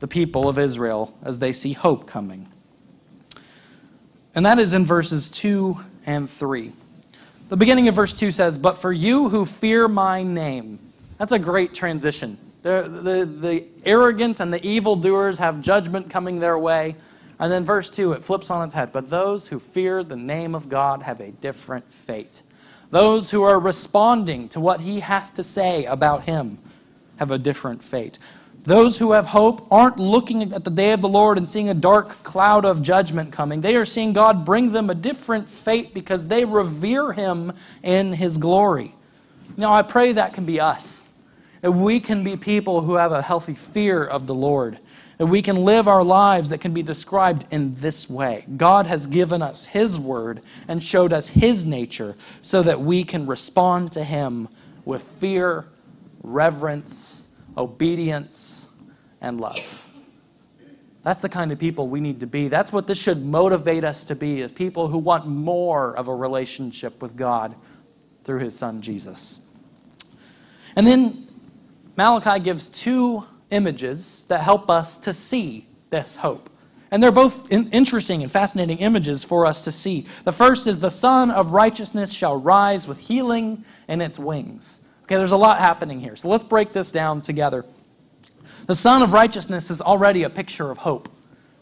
the 0.00 0.08
people 0.08 0.48
of 0.48 0.58
Israel 0.58 1.14
as 1.22 1.38
they 1.38 1.52
see 1.52 1.72
hope 1.72 2.06
coming. 2.06 2.48
And 4.34 4.44
that 4.46 4.58
is 4.58 4.74
in 4.74 4.84
verses 4.84 5.30
2 5.30 5.80
and 6.06 6.28
3. 6.28 6.72
The 7.50 7.56
beginning 7.56 7.88
of 7.88 7.96
verse 7.96 8.16
2 8.16 8.30
says, 8.30 8.58
But 8.58 8.78
for 8.78 8.92
you 8.92 9.28
who 9.28 9.44
fear 9.44 9.88
my 9.88 10.22
name. 10.22 10.78
That's 11.18 11.32
a 11.32 11.38
great 11.38 11.74
transition. 11.74 12.38
The, 12.62 13.00
the, 13.02 13.24
the 13.26 13.64
arrogant 13.84 14.38
and 14.38 14.54
the 14.54 14.64
evildoers 14.64 15.38
have 15.38 15.60
judgment 15.60 16.10
coming 16.10 16.38
their 16.38 16.56
way. 16.56 16.94
And 17.40 17.50
then 17.50 17.64
verse 17.64 17.90
2, 17.90 18.12
it 18.12 18.22
flips 18.22 18.52
on 18.52 18.64
its 18.64 18.74
head. 18.74 18.92
But 18.92 19.10
those 19.10 19.48
who 19.48 19.58
fear 19.58 20.04
the 20.04 20.14
name 20.14 20.54
of 20.54 20.68
God 20.68 21.02
have 21.02 21.20
a 21.20 21.32
different 21.32 21.92
fate. 21.92 22.44
Those 22.90 23.32
who 23.32 23.42
are 23.42 23.58
responding 23.58 24.48
to 24.50 24.60
what 24.60 24.82
he 24.82 25.00
has 25.00 25.32
to 25.32 25.42
say 25.42 25.86
about 25.86 26.22
him 26.22 26.58
have 27.16 27.32
a 27.32 27.38
different 27.38 27.82
fate. 27.82 28.20
Those 28.64 28.98
who 28.98 29.12
have 29.12 29.26
hope 29.26 29.66
aren't 29.70 29.98
looking 29.98 30.52
at 30.52 30.64
the 30.64 30.70
day 30.70 30.92
of 30.92 31.00
the 31.00 31.08
Lord 31.08 31.38
and 31.38 31.48
seeing 31.48 31.70
a 31.70 31.74
dark 31.74 32.22
cloud 32.22 32.64
of 32.64 32.82
judgment 32.82 33.32
coming. 33.32 33.60
They 33.60 33.74
are 33.76 33.84
seeing 33.84 34.12
God 34.12 34.44
bring 34.44 34.72
them 34.72 34.90
a 34.90 34.94
different 34.94 35.48
fate 35.48 35.94
because 35.94 36.28
they 36.28 36.44
revere 36.44 37.12
him 37.12 37.52
in 37.82 38.12
his 38.12 38.36
glory. 38.36 38.94
Now, 39.56 39.72
I 39.74 39.82
pray 39.82 40.12
that 40.12 40.34
can 40.34 40.44
be 40.44 40.60
us. 40.60 41.14
That 41.62 41.72
we 41.72 42.00
can 42.00 42.22
be 42.22 42.36
people 42.36 42.82
who 42.82 42.94
have 42.94 43.12
a 43.12 43.22
healthy 43.22 43.54
fear 43.54 44.04
of 44.04 44.26
the 44.26 44.34
Lord 44.34 44.78
that 45.20 45.26
we 45.26 45.42
can 45.42 45.66
live 45.66 45.86
our 45.86 46.02
lives 46.02 46.48
that 46.48 46.62
can 46.62 46.72
be 46.72 46.82
described 46.82 47.44
in 47.50 47.74
this 47.74 48.08
way. 48.08 48.42
God 48.56 48.86
has 48.86 49.06
given 49.06 49.42
us 49.42 49.66
His 49.66 49.98
word 49.98 50.40
and 50.66 50.82
showed 50.82 51.12
us 51.12 51.28
His 51.28 51.66
nature 51.66 52.16
so 52.40 52.62
that 52.62 52.80
we 52.80 53.04
can 53.04 53.26
respond 53.26 53.92
to 53.92 54.02
Him 54.02 54.48
with 54.86 55.02
fear, 55.02 55.66
reverence, 56.22 57.29
obedience, 57.56 58.70
and 59.20 59.40
love. 59.40 59.86
That's 61.02 61.22
the 61.22 61.28
kind 61.28 61.50
of 61.50 61.58
people 61.58 61.88
we 61.88 62.00
need 62.00 62.20
to 62.20 62.26
be. 62.26 62.48
That's 62.48 62.72
what 62.72 62.86
this 62.86 63.00
should 63.00 63.24
motivate 63.24 63.84
us 63.84 64.04
to 64.06 64.14
be 64.14 64.42
as 64.42 64.52
people 64.52 64.88
who 64.88 64.98
want 64.98 65.26
more 65.26 65.96
of 65.96 66.08
a 66.08 66.14
relationship 66.14 67.00
with 67.00 67.16
God 67.16 67.54
through 68.24 68.40
his 68.40 68.56
son 68.56 68.82
Jesus. 68.82 69.46
And 70.76 70.86
then 70.86 71.26
Malachi 71.96 72.40
gives 72.40 72.68
two 72.68 73.24
images 73.50 74.26
that 74.28 74.42
help 74.42 74.70
us 74.70 74.98
to 74.98 75.12
see 75.12 75.66
this 75.88 76.16
hope. 76.16 76.50
And 76.90 77.02
they're 77.02 77.12
both 77.12 77.50
interesting 77.52 78.22
and 78.22 78.30
fascinating 78.30 78.78
images 78.78 79.22
for 79.22 79.46
us 79.46 79.64
to 79.64 79.72
see. 79.72 80.06
The 80.24 80.32
first 80.32 80.66
is 80.66 80.80
the 80.80 80.90
Son 80.90 81.30
of 81.30 81.52
Righteousness 81.52 82.12
shall 82.12 82.36
rise 82.36 82.88
with 82.88 82.98
healing 82.98 83.64
in 83.88 84.00
its 84.00 84.18
wings. 84.18 84.88
Okay, 85.10 85.16
there's 85.16 85.32
a 85.32 85.36
lot 85.36 85.58
happening 85.58 85.98
here. 85.98 86.14
So 86.14 86.28
let's 86.28 86.44
break 86.44 86.72
this 86.72 86.92
down 86.92 87.20
together. 87.20 87.64
The 88.66 88.76
Sun 88.76 89.02
of 89.02 89.12
Righteousness 89.12 89.68
is 89.68 89.82
already 89.82 90.22
a 90.22 90.30
picture 90.30 90.70
of 90.70 90.78
hope, 90.78 91.08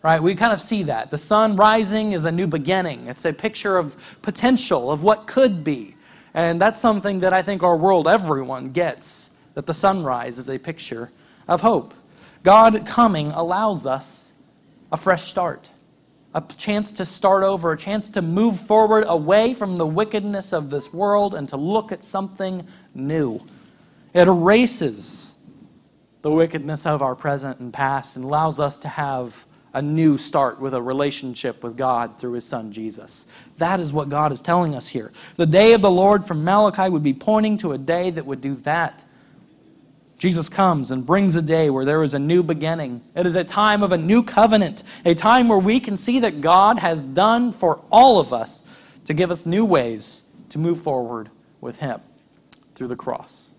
right? 0.02 0.23
We 0.23 0.35
kind 0.35 0.52
of 0.52 0.61
see 0.61 0.83
that. 0.83 1.11
The 1.11 1.17
sun 1.17 1.57
rising 1.57 2.12
is 2.12 2.26
a 2.26 2.31
new 2.31 2.47
beginning, 2.47 3.07
it's 3.07 3.25
a 3.25 3.33
picture 3.33 3.78
of 3.78 3.97
potential, 4.21 4.90
of 4.90 5.02
what 5.02 5.26
could 5.26 5.64
be. 5.64 5.97
And 6.35 6.61
that's 6.61 6.78
something 6.78 7.21
that 7.21 7.33
I 7.33 7.40
think 7.40 7.62
our 7.62 7.75
world, 7.75 8.07
everyone 8.07 8.73
gets, 8.73 9.38
that 9.55 9.64
the 9.64 9.73
sunrise 9.73 10.37
is 10.37 10.50
a 10.50 10.59
picture 10.59 11.11
of 11.49 11.62
hope. 11.62 11.95
God 12.43 12.85
coming 12.85 13.28
allows 13.28 13.87
us 13.87 14.35
a 14.93 14.99
fresh 14.99 15.23
start, 15.23 15.71
a 16.35 16.42
chance 16.58 16.92
to 16.92 17.04
start 17.04 17.42
over, 17.42 17.73
a 17.73 17.76
chance 17.76 18.11
to 18.11 18.23
move 18.23 18.61
forward 18.61 19.04
away 19.06 19.54
from 19.54 19.78
the 19.78 19.87
wickedness 19.87 20.52
of 20.52 20.70
this 20.70 20.92
world 20.92 21.35
and 21.35 21.49
to 21.49 21.56
look 21.56 21.90
at 21.90 22.04
something 22.04 22.66
new. 22.94 23.40
It 24.12 24.28
erases 24.28 25.47
the 26.23 26.30
wickedness 26.30 26.87
of 26.87 27.02
our 27.02 27.14
present 27.14 27.61
and 27.61 27.73
past 27.73 28.16
and 28.16 28.25
allows 28.25 28.61
us 28.61 28.78
to 28.78 28.88
have 28.88 29.47
a 29.75 29.82
new 29.82 30.16
start 30.16 30.61
with 30.61 30.75
a 30.75 30.82
relationship 30.82 31.62
with 31.62 31.76
God 31.76 32.18
through 32.18 32.32
his 32.32 32.44
son 32.44 32.73
Jesus. 32.73 33.32
That 33.58 33.80
is 33.80 33.92
what 33.92 34.08
God 34.08 34.32
is 34.32 34.40
telling 34.40 34.75
us 34.75 34.88
here. 34.88 35.12
The 35.37 35.47
day 35.47 35.73
of 35.73 35.82
the 35.82 35.90
Lord 35.90 36.25
from 36.25 36.44
Malachi 36.44 36.88
would 36.88 37.02
be 37.02 37.12
pointing 37.12 37.56
to 37.58 37.73
a 37.73 37.78
day 37.78 38.11
that 38.11 38.26
would 38.26 38.40
do 38.40 38.54
that. 38.56 39.04
Jesus 40.18 40.48
comes 40.48 40.90
and 40.90 41.06
brings 41.06 41.37
a 41.37 41.42
day 41.42 41.70
where 41.70 41.84
there 41.84 42.02
is 42.02 42.12
a 42.12 42.18
new 42.18 42.42
beginning. 42.42 43.02
It 43.14 43.25
is 43.25 43.37
a 43.37 43.44
time 43.44 43.84
of 43.84 43.92
a 43.92 43.98
new 43.98 44.25
covenant, 44.25 44.82
a 45.04 45.14
time 45.14 45.48
where 45.48 45.58
we 45.58 45.78
can 45.78 45.96
see 45.96 46.18
that 46.20 46.40
God 46.40 46.80
has 46.80 47.06
done 47.06 47.52
for 47.52 47.80
all 47.90 48.18
of 48.18 48.32
us 48.32 48.68
to 49.04 49.14
give 49.14 49.30
us 49.30 49.46
new 49.46 49.64
ways 49.64 50.34
to 50.50 50.58
move 50.58 50.80
forward 50.80 51.30
with 51.60 51.78
Him 51.78 52.00
through 52.75 52.88
the 52.88 52.96
cross. 52.96 53.54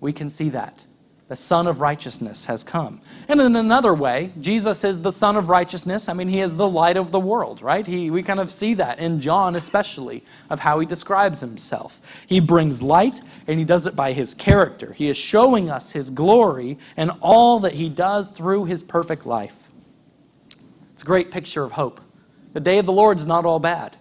We 0.00 0.12
can 0.12 0.30
see 0.30 0.48
that 0.50 0.85
the 1.28 1.36
Son 1.36 1.66
of 1.66 1.80
Righteousness 1.80 2.46
has 2.46 2.62
come. 2.62 3.00
And 3.26 3.40
in 3.40 3.56
another 3.56 3.92
way, 3.92 4.32
Jesus 4.40 4.84
is 4.84 5.02
the 5.02 5.10
Son 5.10 5.36
of 5.36 5.48
Righteousness. 5.48 6.08
I 6.08 6.12
mean, 6.12 6.28
he 6.28 6.40
is 6.40 6.56
the 6.56 6.68
light 6.68 6.96
of 6.96 7.10
the 7.10 7.18
world, 7.18 7.62
right? 7.62 7.84
He, 7.84 8.10
we 8.10 8.22
kind 8.22 8.38
of 8.38 8.48
see 8.48 8.74
that 8.74 9.00
in 9.00 9.20
John, 9.20 9.56
especially, 9.56 10.22
of 10.48 10.60
how 10.60 10.78
he 10.78 10.86
describes 10.86 11.40
himself. 11.40 12.00
He 12.28 12.38
brings 12.38 12.80
light, 12.80 13.20
and 13.48 13.58
he 13.58 13.64
does 13.64 13.88
it 13.88 13.96
by 13.96 14.12
his 14.12 14.34
character. 14.34 14.92
He 14.92 15.08
is 15.08 15.16
showing 15.16 15.68
us 15.68 15.92
his 15.92 16.10
glory 16.10 16.78
and 16.96 17.10
all 17.20 17.58
that 17.60 17.72
he 17.72 17.88
does 17.88 18.30
through 18.30 18.66
his 18.66 18.84
perfect 18.84 19.26
life. 19.26 19.68
It's 20.92 21.02
a 21.02 21.06
great 21.06 21.32
picture 21.32 21.64
of 21.64 21.72
hope. 21.72 22.00
The 22.52 22.60
day 22.60 22.78
of 22.78 22.86
the 22.86 22.92
Lord 22.92 23.18
is 23.18 23.26
not 23.26 23.44
all 23.44 23.58
bad. 23.58 23.96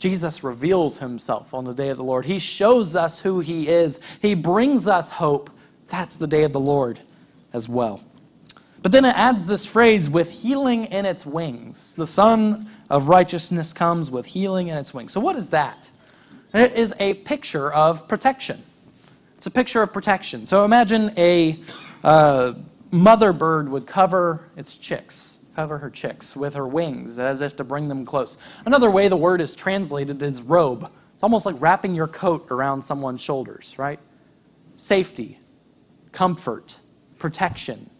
Jesus 0.00 0.42
reveals 0.42 0.98
himself 0.98 1.54
on 1.54 1.64
the 1.64 1.74
day 1.74 1.90
of 1.90 1.96
the 1.96 2.04
Lord. 2.04 2.24
He 2.24 2.40
shows 2.40 2.96
us 2.96 3.20
who 3.20 3.38
he 3.38 3.68
is. 3.68 4.00
He 4.20 4.34
brings 4.34 4.88
us 4.88 5.12
hope 5.12 5.48
that's 5.90 6.16
the 6.16 6.26
day 6.26 6.44
of 6.44 6.52
the 6.52 6.60
Lord 6.60 7.00
as 7.52 7.68
well. 7.68 8.02
But 8.82 8.92
then 8.92 9.04
it 9.04 9.14
adds 9.16 9.46
this 9.46 9.66
phrase, 9.66 10.08
with 10.08 10.30
healing 10.30 10.86
in 10.86 11.04
its 11.04 11.26
wings. 11.26 11.94
The 11.94 12.06
Son 12.06 12.66
of 12.88 13.08
Righteousness 13.08 13.72
comes 13.72 14.10
with 14.10 14.26
healing 14.26 14.68
in 14.68 14.78
its 14.78 14.94
wings. 14.94 15.12
So, 15.12 15.20
what 15.20 15.36
is 15.36 15.50
that? 15.50 15.90
It 16.54 16.72
is 16.72 16.94
a 16.98 17.14
picture 17.14 17.70
of 17.72 18.08
protection. 18.08 18.62
It's 19.36 19.46
a 19.46 19.50
picture 19.50 19.82
of 19.82 19.92
protection. 19.92 20.46
So, 20.46 20.64
imagine 20.64 21.12
a 21.18 21.60
uh, 22.02 22.54
mother 22.90 23.32
bird 23.32 23.68
would 23.68 23.86
cover 23.86 24.48
its 24.56 24.76
chicks, 24.76 25.38
cover 25.56 25.76
her 25.78 25.90
chicks 25.90 26.34
with 26.34 26.54
her 26.54 26.66
wings 26.66 27.18
as 27.18 27.42
if 27.42 27.56
to 27.56 27.64
bring 27.64 27.88
them 27.88 28.06
close. 28.06 28.38
Another 28.64 28.90
way 28.90 29.08
the 29.08 29.16
word 29.16 29.42
is 29.42 29.54
translated 29.54 30.22
is 30.22 30.40
robe. 30.40 30.90
It's 31.14 31.22
almost 31.22 31.44
like 31.44 31.60
wrapping 31.60 31.94
your 31.94 32.06
coat 32.06 32.50
around 32.50 32.80
someone's 32.80 33.20
shoulders, 33.20 33.78
right? 33.78 34.00
Safety, 34.76 35.38
comfort, 36.12 36.76
protection. 37.18 37.90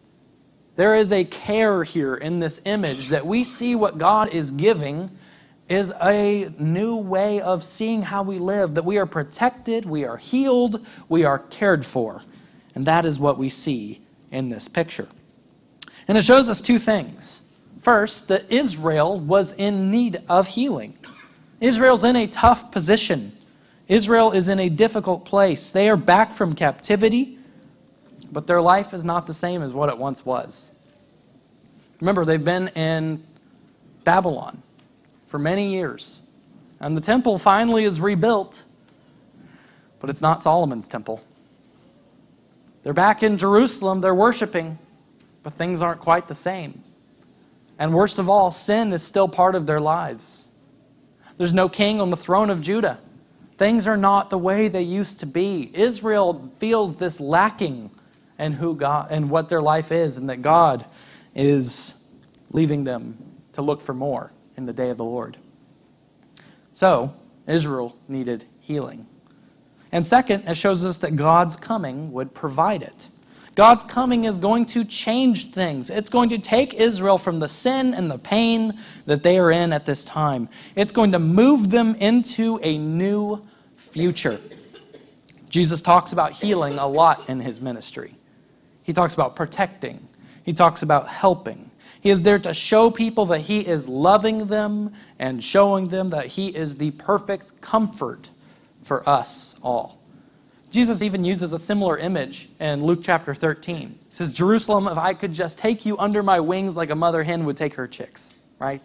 There 0.77 0.95
is 0.95 1.13
a 1.13 1.25
care 1.25 1.85
here 1.85 2.15
in 2.15 2.41
this 2.41 2.63
image 2.65 3.09
that 3.09 3.27
we 3.27 3.45
see 3.45 3.75
what 3.75 3.99
God 3.99 4.31
is 4.31 4.51
giving 4.51 5.11
is 5.69 5.93
a 6.03 6.51
new 6.59 6.97
way 6.97 7.41
of 7.41 7.63
seeing 7.63 8.03
how 8.03 8.23
we 8.23 8.39
live, 8.39 8.75
that 8.75 8.85
we 8.85 8.99
are 8.99 9.07
protected, 9.07 9.87
we 9.87 10.05
are 10.05 10.17
healed, 10.17 10.85
we 11.09 11.25
are 11.25 11.39
cared 11.39 11.87
for. 11.87 12.23
And 12.75 12.87
that 12.87 13.05
is 13.05 13.19
what 13.19 13.39
we 13.39 13.51
see 13.51 14.01
in 14.31 14.49
this 14.49 14.69
picture. 14.69 15.09
And 16.09 16.19
it 16.19 16.25
shows 16.25 16.49
us 16.49 16.61
two 16.61 16.79
things. 16.79 17.53
First, 17.81 18.29
that 18.29 18.51
Israel 18.51 19.19
was 19.19 19.53
in 19.59 19.91
need 19.91 20.23
of 20.29 20.49
healing. 20.49 20.99
Israel's 21.61 22.05
in 22.05 22.17
a 22.17 22.27
tough 22.27 22.73
position. 22.73 23.33
Israel 23.87 24.33
is 24.33 24.49
in 24.49 24.59
a 24.59 24.69
difficult 24.69 25.25
place. 25.25 25.73
They 25.73 25.89
are 25.89 25.97
back 25.97 26.33
from 26.33 26.55
captivity 26.55 27.39
but 28.33 28.47
their 28.47 28.61
life 28.61 28.95
is 28.95 29.05
not 29.05 29.27
the 29.27 29.35
same 29.35 29.63
as 29.63 29.75
what 29.75 29.89
it 29.89 29.99
once 29.99 30.25
was. 30.25 30.75
Remember, 32.01 32.25
they've 32.25 32.45
been 32.45 32.69
in 32.69 33.23
Babylon 34.05 34.63
for 35.27 35.39
many 35.39 35.73
years, 35.75 36.23
and 36.81 36.97
the 36.97 37.01
temple 37.01 37.39
finally 37.39 37.85
is 37.85 38.01
rebuilt, 38.01 38.65
but 40.01 40.09
it's 40.09 40.23
not 40.23 40.41
Solomon's 40.41 40.89
temple. 40.89 41.23
They're 42.83 42.95
back 42.95 43.23
in 43.23 43.37
Jerusalem, 43.37 44.01
they're 44.01 44.15
worshiping, 44.15 44.79
but 45.43 45.53
things 45.53 45.83
aren't 45.83 46.01
quite 46.01 46.29
the 46.29 46.35
same. 46.35 46.83
And 47.79 47.95
worst 47.95 48.19
of 48.19 48.29
all, 48.29 48.51
sin 48.51 48.93
is 48.93 49.03
still 49.03 49.29
part 49.29 49.55
of 49.55 49.67
their 49.67 49.81
lives. 49.81 50.49
There's 51.37 51.55
no 51.55 51.69
king 51.69 52.01
on 52.01 52.11
the 52.11 52.17
throne 52.17 52.51
of 52.51 52.61
Judah. 52.61 52.99
Things 53.57 53.87
are 53.87 53.97
not 53.97 54.31
the 54.31 54.39
way 54.39 54.69
they 54.69 54.83
used 54.83 55.21
to 55.21 55.27
be. 55.27 55.71
Israel 55.75 56.51
feels 56.59 56.97
this 56.97 57.21
lacking 57.21 57.91
and 58.41 58.55
who 58.55 58.75
God 58.75 59.09
and 59.11 59.31
what 59.31 59.51
their 59.51 59.61
life 59.61 59.93
is, 59.93 60.17
and 60.17 60.29
that 60.31 60.41
God 60.43 60.85
is 61.35 62.11
leaving 62.53 62.85
them 62.85 63.17
to 63.53 63.63
look 63.63 63.83
for 63.83 63.95
more 63.95 64.33
in 64.57 64.67
the 64.67 64.73
day 64.73 64.89
of 64.89 64.97
the 64.97 65.05
Lord. 65.05 65.37
So, 66.73 67.15
Israel 67.47 67.97
needed 68.09 68.47
healing. 68.61 69.07
And 69.93 70.07
second, 70.07 70.45
it 70.49 70.57
shows 70.57 70.85
us 70.85 70.99
that 70.99 71.17
God's 71.17 71.55
coming 71.55 72.13
would 72.13 72.33
provide 72.33 72.83
it. 72.83 73.09
God's 73.57 73.85
coming 73.85 74.25
is 74.25 74.39
going 74.39 74.65
to 74.67 74.85
change 74.85 75.51
things. 75.51 75.91
It's 75.91 76.09
going 76.09 76.31
to 76.31 76.39
take 76.39 76.73
Israel 76.73 77.19
from 77.19 77.41
the 77.41 77.49
sin 77.49 77.93
and 77.93 78.11
the 78.11 78.19
pain 78.19 78.79
that 79.05 79.23
they 79.23 79.39
are 79.39 79.51
in 79.51 79.73
at 79.73 79.85
this 79.85 80.05
time. 80.05 80.49
It's 80.77 80.93
going 80.93 81.13
to 81.13 81.19
move 81.19 81.69
them 81.69 81.95
into 81.97 82.59
a 82.63 82.79
new 82.79 83.45
future. 83.77 84.41
Jesus 85.51 85.83
talks 85.83 86.13
about 86.13 86.33
healing 86.33 86.79
a 86.79 86.87
lot 86.87 87.29
in 87.29 87.41
his 87.41 87.61
ministry. 87.61 88.15
He 88.83 88.93
talks 88.93 89.15
about 89.15 89.37
protecting, 89.37 90.09
he 90.45 90.53
talks 90.53 90.83
about 90.83 91.09
helping. 91.09 91.71
He 92.01 92.09
is 92.09 92.23
there 92.23 92.39
to 92.39 92.55
show 92.55 92.91
people 92.91 93.27
that 93.27 93.43
he 93.43 93.61
is 93.61 93.87
loving 93.87 94.47
them 94.47 94.95
and 95.19 95.45
showing 95.45 95.89
them 95.89 96.09
that 96.11 96.27
he 96.27 96.49
is 96.49 96.79
the 96.79 96.93
perfect 96.93 97.61
comfort 97.61 98.31
for 98.83 99.07
us 99.07 99.61
all. 99.63 99.99
Jesus 100.71 101.03
even 101.03 101.25
uses 101.25 101.53
a 101.53 101.59
similar 101.59 101.99
image 101.99 102.49
in 102.61 102.85
Luke 102.85 103.01
chapter 103.03 103.35
13. 103.35 103.89
He 103.89 103.97
says, 104.09 104.33
Jerusalem, 104.33 104.87
if 104.87 104.97
I 104.97 105.15
could 105.15 105.33
just 105.33 105.59
take 105.59 105.85
you 105.85 105.99
under 105.99 106.23
my 106.23 106.41
wings 106.41 106.77
like 106.77 106.91
a 106.91 106.95
mother 106.95 107.23
hen 107.23 107.45
would 107.45 107.57
take 107.57 107.75
her 107.75 107.89
chicks, 107.89 108.39
right? 108.59 108.83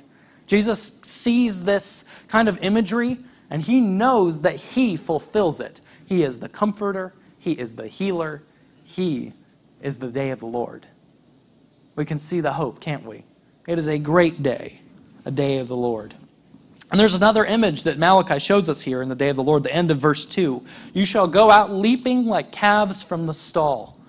Jesus 0.48 1.00
sees 1.04 1.64
this 1.64 2.10
kind 2.28 2.50
of 2.50 2.62
imagery 2.64 3.20
and 3.50 3.62
he 3.62 3.80
knows 3.80 4.42
that 4.42 4.56
he 4.56 4.98
fulfills 4.98 5.60
it. 5.60 5.80
He 6.06 6.24
is 6.24 6.40
the 6.40 6.50
comforter, 6.50 7.14
he 7.40 7.54
is 7.54 7.76
the 7.76 7.88
healer, 7.88 8.42
he 8.84 9.34
is 9.86 10.00
the 10.00 10.10
day 10.10 10.32
of 10.32 10.40
the 10.40 10.48
Lord. 10.48 10.88
We 11.96 12.06
can 12.06 12.18
see 12.18 12.42
the 12.42 12.54
hope, 12.54 12.80
can't 12.80 13.06
we? 13.06 13.24
It 13.68 13.78
is 13.78 13.88
a 13.88 14.00
great 14.00 14.42
day, 14.42 14.80
a 15.26 15.32
day 15.32 15.60
of 15.60 15.68
the 15.68 15.76
Lord. 15.76 16.16
And 16.92 17.00
there's 17.00 17.14
another 17.14 17.46
image 17.46 17.84
that 17.84 18.00
Malachi 18.00 18.40
shows 18.40 18.68
us 18.68 18.82
here 18.82 19.04
in 19.04 19.10
the 19.10 19.16
day 19.16 19.30
of 19.30 19.36
the 19.36 19.44
Lord, 19.44 19.64
the 19.64 19.74
end 19.74 19.92
of 19.92 19.98
verse 19.98 20.26
2. 20.26 20.66
You 20.94 21.06
shall 21.06 21.28
go 21.28 21.52
out 21.52 21.72
leaping 21.72 22.26
like 22.26 22.52
calves 22.52 23.04
from 23.04 23.28
the 23.28 23.34
stall. 23.34 24.00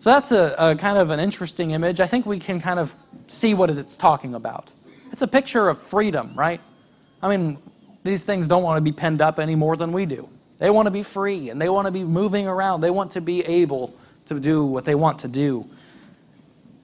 So 0.00 0.10
that's 0.10 0.32
a, 0.32 0.54
a, 0.58 0.74
kind 0.74 0.98
of 0.98 1.10
an 1.10 1.20
interesting 1.20 1.70
image. 1.70 2.00
I 2.00 2.06
think 2.06 2.26
we 2.26 2.40
can 2.40 2.60
kind 2.60 2.80
of 2.80 2.94
see 3.28 3.54
what 3.54 3.70
it's 3.70 3.96
talking 3.96 4.34
about. 4.34 4.72
It's 5.12 5.22
a 5.22 5.28
picture 5.28 5.68
of 5.68 5.80
freedom, 5.80 6.32
right? 6.34 6.60
I 7.22 7.36
mean, 7.36 7.58
these 8.02 8.24
things 8.24 8.48
don't 8.48 8.64
want 8.64 8.78
to 8.78 8.82
be 8.82 8.92
penned 8.92 9.20
up 9.20 9.38
any 9.38 9.54
more 9.54 9.76
than 9.76 9.92
we 9.92 10.06
do. 10.06 10.28
They 10.58 10.70
want 10.70 10.86
to 10.86 10.90
be 10.90 11.04
free 11.04 11.50
and 11.50 11.60
they 11.60 11.68
want 11.68 11.86
to 11.86 11.92
be 11.92 12.02
moving 12.02 12.48
around. 12.48 12.80
They 12.80 12.90
want 12.90 13.12
to 13.12 13.20
be 13.20 13.44
able 13.44 13.94
to 14.28 14.40
do 14.40 14.64
what 14.64 14.84
they 14.84 14.94
want 14.94 15.18
to 15.20 15.28
do. 15.28 15.68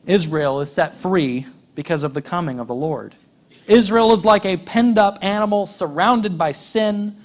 Israel 0.07 0.61
is 0.61 0.73
set 0.73 0.97
free 0.97 1.47
because 1.75 2.03
of 2.03 2.15
the 2.15 2.23
coming 2.23 2.59
of 2.59 2.67
the 2.67 2.75
Lord. 2.75 3.15
Israel 3.67 4.13
is 4.13 4.25
like 4.25 4.45
a 4.45 4.57
penned 4.57 4.99
up 4.99 5.19
animal 5.23 5.67
surrounded 5.67 6.37
by 6.37 6.53
sin 6.53 7.17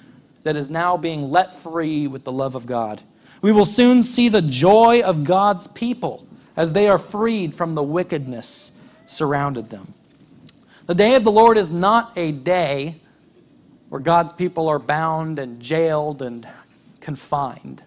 that 0.42 0.56
is 0.56 0.70
now 0.70 0.96
being 0.96 1.30
let 1.30 1.54
free 1.54 2.06
with 2.06 2.24
the 2.24 2.32
love 2.32 2.54
of 2.54 2.66
God. 2.66 3.02
We 3.42 3.52
will 3.52 3.64
soon 3.66 4.02
see 4.02 4.28
the 4.28 4.42
joy 4.42 5.02
of 5.02 5.24
God's 5.24 5.66
people 5.66 6.26
as 6.56 6.72
they 6.72 6.88
are 6.88 6.98
freed 6.98 7.54
from 7.54 7.74
the 7.74 7.82
wickedness 7.82 8.82
surrounded 9.06 9.70
them. 9.70 9.94
The 10.86 10.94
day 10.94 11.14
of 11.14 11.24
the 11.24 11.30
Lord 11.30 11.56
is 11.56 11.72
not 11.72 12.12
a 12.16 12.32
day 12.32 12.96
where 13.88 14.00
God's 14.00 14.32
people 14.32 14.68
are 14.68 14.78
bound 14.78 15.38
and 15.38 15.60
jailed 15.60 16.22
and 16.22 16.48
confined. 17.00 17.82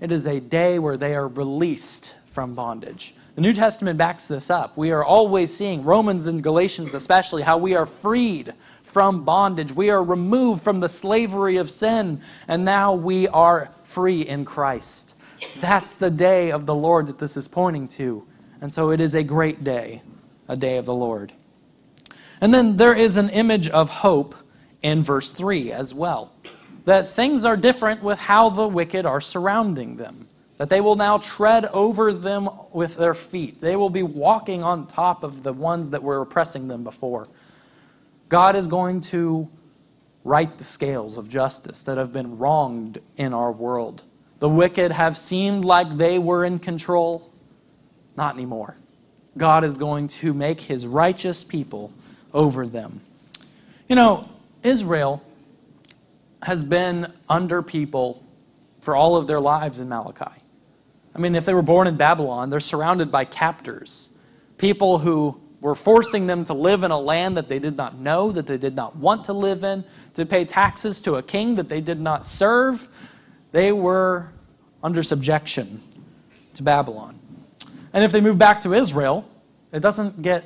It 0.00 0.12
is 0.12 0.26
a 0.26 0.40
day 0.40 0.78
where 0.78 0.96
they 0.96 1.14
are 1.14 1.26
released 1.26 2.14
from 2.26 2.54
bondage. 2.54 3.14
The 3.34 3.40
New 3.40 3.52
Testament 3.52 3.98
backs 3.98 4.28
this 4.28 4.50
up. 4.50 4.76
We 4.76 4.90
are 4.92 5.04
always 5.04 5.54
seeing, 5.54 5.84
Romans 5.84 6.26
and 6.26 6.42
Galatians 6.42 6.94
especially, 6.94 7.42
how 7.42 7.58
we 7.58 7.74
are 7.74 7.86
freed 7.86 8.52
from 8.82 9.24
bondage. 9.24 9.72
We 9.72 9.90
are 9.90 10.02
removed 10.02 10.62
from 10.62 10.80
the 10.80 10.88
slavery 10.88 11.56
of 11.56 11.70
sin, 11.70 12.20
and 12.46 12.64
now 12.64 12.94
we 12.94 13.28
are 13.28 13.72
free 13.84 14.22
in 14.22 14.44
Christ. 14.44 15.16
That's 15.60 15.94
the 15.94 16.10
day 16.10 16.50
of 16.50 16.66
the 16.66 16.74
Lord 16.74 17.06
that 17.08 17.18
this 17.18 17.36
is 17.36 17.48
pointing 17.48 17.88
to. 17.88 18.26
And 18.60 18.72
so 18.72 18.90
it 18.90 19.00
is 19.00 19.14
a 19.14 19.22
great 19.22 19.62
day, 19.62 20.02
a 20.48 20.56
day 20.56 20.78
of 20.78 20.84
the 20.84 20.94
Lord. 20.94 21.32
And 22.40 22.54
then 22.54 22.76
there 22.76 22.94
is 22.94 23.16
an 23.16 23.30
image 23.30 23.68
of 23.68 23.90
hope 23.90 24.34
in 24.82 25.02
verse 25.02 25.30
3 25.30 25.72
as 25.72 25.92
well. 25.94 26.32
That 26.88 27.06
things 27.06 27.44
are 27.44 27.56
different 27.56 28.02
with 28.02 28.18
how 28.18 28.48
the 28.48 28.66
wicked 28.66 29.04
are 29.04 29.20
surrounding 29.20 29.96
them 29.96 30.28
that 30.58 30.68
they 30.68 30.80
will 30.80 30.96
now 30.96 31.18
tread 31.18 31.64
over 31.66 32.12
them 32.12 32.48
with 32.72 32.96
their 32.96 33.14
feet. 33.14 33.60
They 33.60 33.76
will 33.76 33.90
be 33.90 34.02
walking 34.02 34.62
on 34.62 34.86
top 34.86 35.22
of 35.22 35.44
the 35.44 35.52
ones 35.52 35.90
that 35.90 36.02
were 36.02 36.20
oppressing 36.20 36.68
them 36.68 36.84
before. 36.84 37.28
God 38.28 38.56
is 38.56 38.66
going 38.66 39.00
to 39.00 39.48
right 40.24 40.58
the 40.58 40.64
scales 40.64 41.16
of 41.16 41.28
justice 41.28 41.84
that 41.84 41.96
have 41.96 42.12
been 42.12 42.38
wronged 42.38 42.98
in 43.16 43.32
our 43.32 43.52
world. 43.52 44.02
The 44.40 44.48
wicked 44.48 44.92
have 44.92 45.16
seemed 45.16 45.64
like 45.64 45.90
they 45.90 46.18
were 46.18 46.44
in 46.44 46.58
control. 46.58 47.30
Not 48.16 48.34
anymore. 48.34 48.76
God 49.36 49.64
is 49.64 49.78
going 49.78 50.08
to 50.08 50.34
make 50.34 50.60
his 50.60 50.86
righteous 50.86 51.44
people 51.44 51.92
over 52.34 52.66
them. 52.66 53.00
You 53.88 53.94
know, 53.94 54.28
Israel 54.64 55.22
has 56.42 56.64
been 56.64 57.12
under 57.28 57.62
people 57.62 58.24
for 58.80 58.94
all 58.94 59.16
of 59.16 59.26
their 59.26 59.40
lives 59.40 59.80
in 59.80 59.88
Malachi. 59.88 60.30
I 61.14 61.18
mean, 61.18 61.34
if 61.34 61.44
they 61.44 61.54
were 61.54 61.62
born 61.62 61.86
in 61.86 61.96
Babylon, 61.96 62.50
they're 62.50 62.60
surrounded 62.60 63.10
by 63.10 63.24
captors, 63.24 64.16
people 64.56 64.98
who 64.98 65.40
were 65.60 65.74
forcing 65.74 66.26
them 66.26 66.44
to 66.44 66.54
live 66.54 66.84
in 66.84 66.90
a 66.90 66.98
land 66.98 67.36
that 67.36 67.48
they 67.48 67.58
did 67.58 67.76
not 67.76 67.98
know, 67.98 68.30
that 68.30 68.46
they 68.46 68.58
did 68.58 68.76
not 68.76 68.96
want 68.96 69.24
to 69.24 69.32
live 69.32 69.64
in, 69.64 69.84
to 70.14 70.24
pay 70.24 70.44
taxes 70.44 71.00
to 71.00 71.16
a 71.16 71.22
king 71.22 71.56
that 71.56 71.68
they 71.68 71.80
did 71.80 72.00
not 72.00 72.24
serve. 72.24 72.88
They 73.50 73.72
were 73.72 74.32
under 74.82 75.02
subjection 75.02 75.82
to 76.54 76.62
Babylon. 76.62 77.18
And 77.92 78.04
if 78.04 78.12
they 78.12 78.20
move 78.20 78.38
back 78.38 78.60
to 78.60 78.74
Israel, 78.74 79.28
it 79.72 79.80
doesn't 79.80 80.22
get 80.22 80.44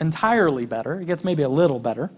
entirely 0.00 0.66
better. 0.66 1.00
It 1.00 1.06
gets 1.06 1.24
maybe 1.24 1.42
a 1.42 1.48
little 1.48 1.78
better. 1.78 2.10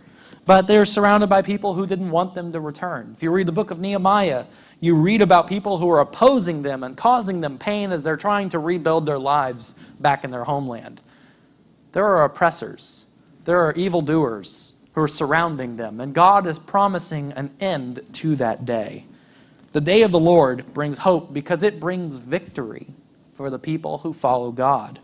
But 0.46 0.66
they're 0.66 0.84
surrounded 0.84 1.28
by 1.28 1.42
people 1.42 1.74
who 1.74 1.86
didn't 1.86 2.10
want 2.10 2.34
them 2.34 2.52
to 2.52 2.60
return. 2.60 3.14
If 3.16 3.22
you 3.22 3.30
read 3.30 3.46
the 3.46 3.52
book 3.52 3.70
of 3.70 3.78
Nehemiah, 3.78 4.44
you 4.80 4.94
read 4.94 5.22
about 5.22 5.48
people 5.48 5.78
who 5.78 5.90
are 5.90 6.00
opposing 6.00 6.62
them 6.62 6.82
and 6.82 6.96
causing 6.96 7.40
them 7.40 7.58
pain 7.58 7.92
as 7.92 8.02
they're 8.02 8.16
trying 8.16 8.50
to 8.50 8.58
rebuild 8.58 9.06
their 9.06 9.18
lives 9.18 9.74
back 9.98 10.24
in 10.24 10.30
their 10.30 10.44
homeland. 10.44 11.00
There 11.92 12.04
are 12.04 12.24
oppressors, 12.24 13.06
there 13.44 13.60
are 13.60 13.72
evildoers 13.72 14.78
who 14.92 15.00
are 15.00 15.08
surrounding 15.08 15.76
them, 15.76 16.00
and 16.00 16.14
God 16.14 16.46
is 16.46 16.58
promising 16.58 17.32
an 17.32 17.50
end 17.60 18.00
to 18.14 18.36
that 18.36 18.66
day. 18.66 19.06
The 19.72 19.80
day 19.80 20.02
of 20.02 20.12
the 20.12 20.20
Lord 20.20 20.72
brings 20.74 20.98
hope 20.98 21.32
because 21.32 21.62
it 21.62 21.80
brings 21.80 22.16
victory 22.16 22.88
for 23.32 23.50
the 23.50 23.58
people 23.58 23.98
who 23.98 24.12
follow 24.12 24.52
God. 24.52 25.00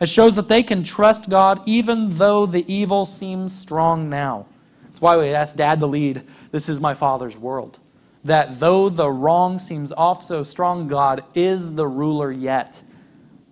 It 0.00 0.08
shows 0.08 0.36
that 0.36 0.48
they 0.48 0.62
can 0.62 0.82
trust 0.82 1.30
God 1.30 1.62
even 1.66 2.10
though 2.10 2.44
the 2.44 2.70
evil 2.72 3.06
seems 3.06 3.56
strong 3.56 4.10
now. 4.10 4.46
That's 4.94 5.00
why 5.00 5.16
we 5.16 5.30
asked 5.30 5.56
Dad 5.56 5.80
to 5.80 5.86
lead 5.86 6.22
This 6.52 6.68
is 6.68 6.80
My 6.80 6.94
Father's 6.94 7.36
World 7.36 7.80
that 8.24 8.58
though 8.58 8.88
the 8.88 9.10
wrong 9.10 9.58
seems 9.58 9.92
off 9.92 10.22
so 10.22 10.42
strong, 10.42 10.88
God 10.88 11.22
is 11.34 11.74
the 11.74 11.86
ruler 11.86 12.32
yet. 12.32 12.82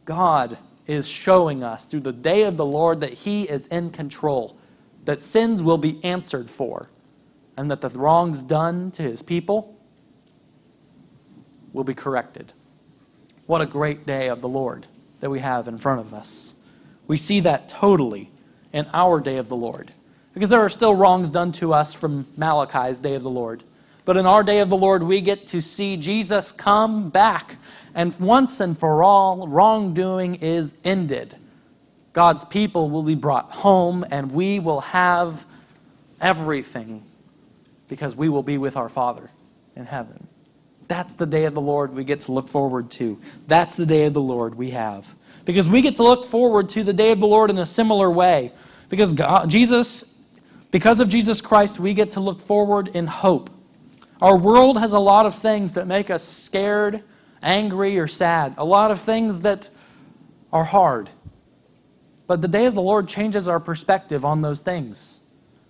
God 0.04 0.56
is 0.86 1.08
showing 1.08 1.62
us 1.62 1.84
through 1.84 2.00
the 2.00 2.12
day 2.12 2.44
of 2.44 2.56
the 2.56 2.64
Lord 2.64 3.00
that 3.00 3.12
He 3.12 3.42
is 3.42 3.66
in 3.66 3.90
control, 3.90 4.56
that 5.04 5.20
sins 5.20 5.62
will 5.62 5.78
be 5.78 6.02
answered 6.02 6.48
for, 6.48 6.88
and 7.56 7.70
that 7.70 7.82
the 7.82 7.90
wrongs 7.90 8.42
done 8.42 8.90
to 8.92 9.02
His 9.02 9.20
people 9.20 9.76
will 11.72 11.84
be 11.84 11.94
corrected. 11.94 12.52
What 13.46 13.60
a 13.60 13.66
great 13.66 14.06
day 14.06 14.28
of 14.28 14.40
the 14.40 14.48
Lord 14.48 14.86
that 15.18 15.30
we 15.30 15.40
have 15.40 15.68
in 15.68 15.76
front 15.76 16.00
of 16.00 16.14
us. 16.14 16.62
We 17.06 17.18
see 17.18 17.40
that 17.40 17.68
totally 17.68 18.30
in 18.72 18.86
our 18.92 19.20
day 19.20 19.36
of 19.36 19.48
the 19.48 19.56
Lord. 19.56 19.92
Because 20.34 20.48
there 20.48 20.60
are 20.60 20.68
still 20.68 20.94
wrongs 20.94 21.30
done 21.30 21.52
to 21.52 21.74
us 21.74 21.94
from 21.94 22.26
Malachi's 22.36 22.98
day 22.98 23.14
of 23.14 23.22
the 23.22 23.30
Lord. 23.30 23.62
But 24.04 24.16
in 24.16 24.26
our 24.26 24.42
day 24.42 24.60
of 24.60 24.68
the 24.68 24.76
Lord, 24.76 25.02
we 25.02 25.20
get 25.20 25.46
to 25.48 25.60
see 25.60 25.96
Jesus 25.96 26.52
come 26.52 27.10
back. 27.10 27.56
And 27.94 28.18
once 28.18 28.60
and 28.60 28.76
for 28.76 29.02
all, 29.02 29.46
wrongdoing 29.46 30.36
is 30.36 30.78
ended. 30.84 31.36
God's 32.12 32.44
people 32.44 32.90
will 32.90 33.02
be 33.02 33.14
brought 33.14 33.50
home, 33.50 34.04
and 34.10 34.32
we 34.32 34.58
will 34.58 34.80
have 34.80 35.44
everything 36.20 37.04
because 37.88 38.16
we 38.16 38.28
will 38.28 38.42
be 38.42 38.58
with 38.58 38.76
our 38.76 38.88
Father 38.88 39.30
in 39.76 39.86
heaven. 39.86 40.26
That's 40.88 41.14
the 41.14 41.26
day 41.26 41.44
of 41.44 41.54
the 41.54 41.60
Lord 41.60 41.94
we 41.94 42.04
get 42.04 42.20
to 42.22 42.32
look 42.32 42.48
forward 42.48 42.90
to. 42.92 43.18
That's 43.46 43.76
the 43.76 43.86
day 43.86 44.04
of 44.04 44.14
the 44.14 44.20
Lord 44.20 44.54
we 44.54 44.70
have. 44.70 45.14
Because 45.44 45.68
we 45.68 45.80
get 45.80 45.96
to 45.96 46.02
look 46.02 46.26
forward 46.26 46.68
to 46.70 46.82
the 46.82 46.92
day 46.92 47.12
of 47.12 47.20
the 47.20 47.26
Lord 47.26 47.50
in 47.50 47.58
a 47.58 47.66
similar 47.66 48.10
way. 48.10 48.52
Because 48.88 49.14
God, 49.14 49.48
Jesus, 49.48 50.11
because 50.72 51.00
of 51.00 51.08
Jesus 51.08 51.40
Christ, 51.40 51.78
we 51.78 51.94
get 51.94 52.12
to 52.12 52.20
look 52.20 52.40
forward 52.40 52.88
in 52.88 53.06
hope. 53.06 53.50
Our 54.22 54.36
world 54.36 54.78
has 54.78 54.92
a 54.92 54.98
lot 54.98 55.26
of 55.26 55.34
things 55.34 55.74
that 55.74 55.86
make 55.86 56.10
us 56.10 56.24
scared, 56.24 57.04
angry, 57.42 57.98
or 57.98 58.06
sad, 58.06 58.54
a 58.56 58.64
lot 58.64 58.90
of 58.90 58.98
things 58.98 59.42
that 59.42 59.68
are 60.50 60.64
hard. 60.64 61.10
But 62.26 62.40
the 62.40 62.48
day 62.48 62.64
of 62.64 62.74
the 62.74 62.80
Lord 62.80 63.06
changes 63.06 63.46
our 63.46 63.60
perspective 63.60 64.24
on 64.24 64.40
those 64.40 64.62
things. 64.62 65.20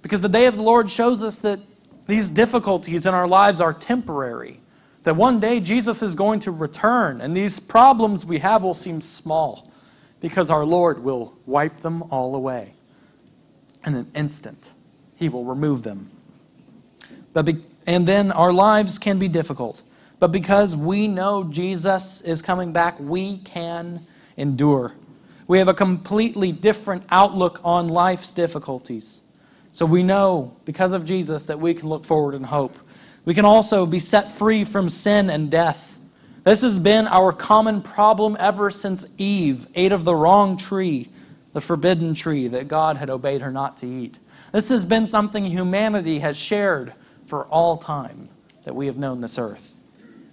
Because 0.03 0.21
the 0.21 0.29
day 0.29 0.47
of 0.47 0.55
the 0.55 0.63
Lord 0.63 0.89
shows 0.89 1.23
us 1.23 1.39
that 1.39 1.59
these 2.07 2.31
difficulties 2.31 3.05
in 3.05 3.13
our 3.13 3.27
lives 3.27 3.61
are 3.61 3.73
temporary. 3.73 4.61
That 5.03 5.17
one 5.17 5.41
day 5.41 5.59
Jesus 5.59 6.01
is 6.01 6.15
going 6.15 6.39
to 6.41 6.53
return, 6.53 7.21
and 7.21 7.37
these 7.37 7.59
problems 7.59 8.25
we 8.25 8.39
have 8.39 8.63
will 8.63 8.75
seem 8.75 9.01
small 9.01 9.69
because 10.21 10.49
our 10.49 10.65
Lord 10.65 11.03
will 11.03 11.37
wipe 11.45 11.79
them 11.79 12.05
all 12.05 12.37
away. 12.37 12.75
In 13.85 13.95
an 13.95 14.09
instant, 14.15 14.71
He 15.23 15.29
will 15.29 15.45
remove 15.45 15.85
them. 15.85 16.11
But 17.33 17.45
be- 17.45 17.65
and 17.87 18.09
then 18.09 18.33
our 18.33 18.53
lives 18.53 18.99
can 18.99 19.21
be 19.21 19.29
difficult. 19.29 19.85
But 20.19 20.33
because 20.33 20.75
we 20.75 21.07
know 21.07 21.45
Jesus 21.45 22.23
is 22.23 22.43
coming 22.43 22.73
back, 22.73 22.99
we 22.99 23.39
can 23.39 24.05
endure. 24.37 24.91
We 25.47 25.61
have 25.61 25.69
a 25.69 25.75
completely 25.75 26.51
different 26.51 27.05
outlook 27.09 27.61
on 27.63 27.87
life's 27.87 28.33
difficulties. 28.33 29.23
So 29.71 29.87
we 29.87 30.03
know, 30.03 30.57
because 30.65 30.93
of 30.93 31.05
Jesus, 31.05 31.45
that 31.45 31.61
we 31.61 31.73
can 31.73 31.89
look 31.89 32.05
forward 32.05 32.35
in 32.35 32.43
hope. 32.43 32.77
We 33.25 33.33
can 33.33 33.45
also 33.45 33.87
be 33.87 34.01
set 34.01 34.33
free 34.33 34.65
from 34.65 34.91
sin 34.91 35.31
and 35.31 35.53
death. 35.53 36.01
This 36.43 36.63
has 36.63 36.81
been 36.81 37.07
our 37.07 37.33
common 37.33 37.81
problem 37.81 38.37
ever 38.41 38.73
since 38.73 39.15
Eve 39.19 39.69
ate 39.77 39.93
of 39.93 40.03
the 40.03 40.17
wrong 40.17 40.57
tree, 40.57 41.11
the 41.53 41.61
forbidden 41.61 42.15
tree 42.15 42.49
that 42.49 42.69
God 42.69 42.97
had 42.97 43.11
obeyed 43.11 43.43
her 43.43 43.51
not 43.51 43.77
to 43.79 43.87
eat. 43.87 44.19
This 44.53 44.69
has 44.71 44.85
been 44.85 45.07
something 45.07 45.45
humanity 45.45 46.21
has 46.21 46.37
shared 46.37 46.93
for 47.27 47.47
all 47.47 47.77
time 47.77 48.29
that 48.65 48.75
we 48.75 48.87
have 48.87 48.99
known 48.99 49.21
this 49.21 49.39
earth. 49.39 49.75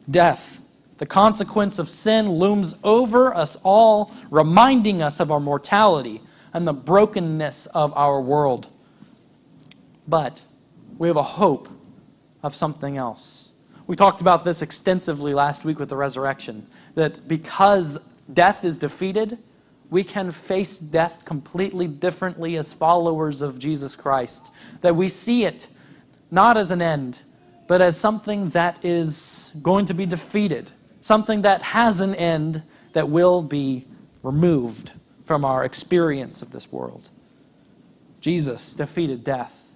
Death, 0.10 0.62
the 0.98 1.06
consequence 1.06 1.80
of 1.80 1.90
sin, 1.90 2.30
looms 2.30 2.78
over 2.84 3.34
us 3.34 3.58
all, 3.64 4.12
reminding 4.30 5.02
us 5.02 5.20
of 5.20 5.32
our 5.32 5.40
mortality 5.40 6.22
and 6.54 6.68
the 6.68 6.74
brokenness 6.74 7.68
of 7.68 7.96
our 7.96 8.20
world. 8.22 8.68
But 10.08 10.44
we 10.98 11.08
have 11.08 11.18
a 11.18 11.24
hope 11.24 11.70
of 12.44 12.56
something 12.56 12.98
else. 12.98 13.54
We 13.88 13.96
talked 13.96 14.22
about 14.22 14.44
this 14.44 14.62
extensively 14.62 15.34
last 15.34 15.66
week 15.66 15.80
with 15.80 15.90
the 15.90 15.96
resurrection 15.96 16.68
that 16.96 17.28
because 17.28 18.10
death 18.32 18.64
is 18.64 18.78
defeated, 18.78 19.38
we 19.90 20.04
can 20.04 20.32
face 20.32 20.80
death 20.80 21.26
completely 21.26 21.88
differently 21.88 22.58
as 22.58 22.74
followers 22.74 23.42
of 23.42 23.58
Jesus 23.58 23.96
Christ. 23.96 24.54
That 24.82 24.96
we 24.96 25.10
see 25.10 25.46
it 25.46 25.68
not 26.30 26.58
as 26.58 26.72
an 26.72 26.82
end, 26.82 27.22
but 27.68 27.82
as 27.82 28.00
something 28.00 28.50
that 28.50 28.84
is 28.86 29.56
going 29.62 29.86
to 29.88 29.94
be 29.94 30.06
defeated, 30.06 30.72
something 31.02 31.42
that 31.42 31.62
has 31.62 32.02
an 32.02 32.14
end 32.16 32.64
that 32.94 33.10
will 33.10 33.42
be 33.42 33.86
removed 34.22 34.92
from 35.26 35.46
our 35.46 35.64
experience 35.64 36.42
of 36.42 36.52
this 36.52 36.72
world. 36.72 37.10
Jesus 38.22 38.74
defeated 38.76 39.24
death. 39.24 39.74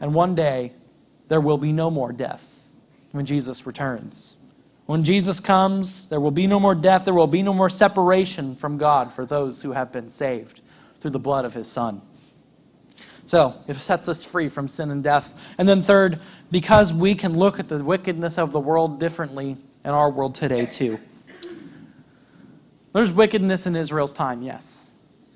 And 0.00 0.14
one 0.14 0.34
day, 0.34 0.72
there 1.28 1.40
will 1.40 1.58
be 1.58 1.72
no 1.72 1.90
more 1.90 2.12
death 2.12 2.66
when 3.12 3.24
Jesus 3.24 3.66
returns. 3.66 4.36
When 4.92 5.04
Jesus 5.04 5.40
comes, 5.40 6.10
there 6.10 6.20
will 6.20 6.30
be 6.30 6.46
no 6.46 6.60
more 6.60 6.74
death. 6.74 7.06
There 7.06 7.14
will 7.14 7.26
be 7.26 7.42
no 7.42 7.54
more 7.54 7.70
separation 7.70 8.54
from 8.54 8.76
God 8.76 9.10
for 9.10 9.24
those 9.24 9.62
who 9.62 9.72
have 9.72 9.90
been 9.90 10.10
saved 10.10 10.60
through 11.00 11.12
the 11.12 11.18
blood 11.18 11.46
of 11.46 11.54
his 11.54 11.66
Son. 11.66 12.02
So 13.24 13.54
it 13.66 13.78
sets 13.78 14.06
us 14.06 14.22
free 14.22 14.50
from 14.50 14.68
sin 14.68 14.90
and 14.90 15.02
death. 15.02 15.54
And 15.56 15.66
then, 15.66 15.80
third, 15.80 16.20
because 16.50 16.92
we 16.92 17.14
can 17.14 17.38
look 17.38 17.58
at 17.58 17.68
the 17.68 17.82
wickedness 17.82 18.36
of 18.36 18.52
the 18.52 18.60
world 18.60 19.00
differently 19.00 19.56
in 19.82 19.90
our 19.92 20.10
world 20.10 20.34
today, 20.34 20.66
too. 20.66 21.00
There's 22.92 23.14
wickedness 23.14 23.66
in 23.66 23.74
Israel's 23.74 24.12
time, 24.12 24.42
yes. 24.42 24.90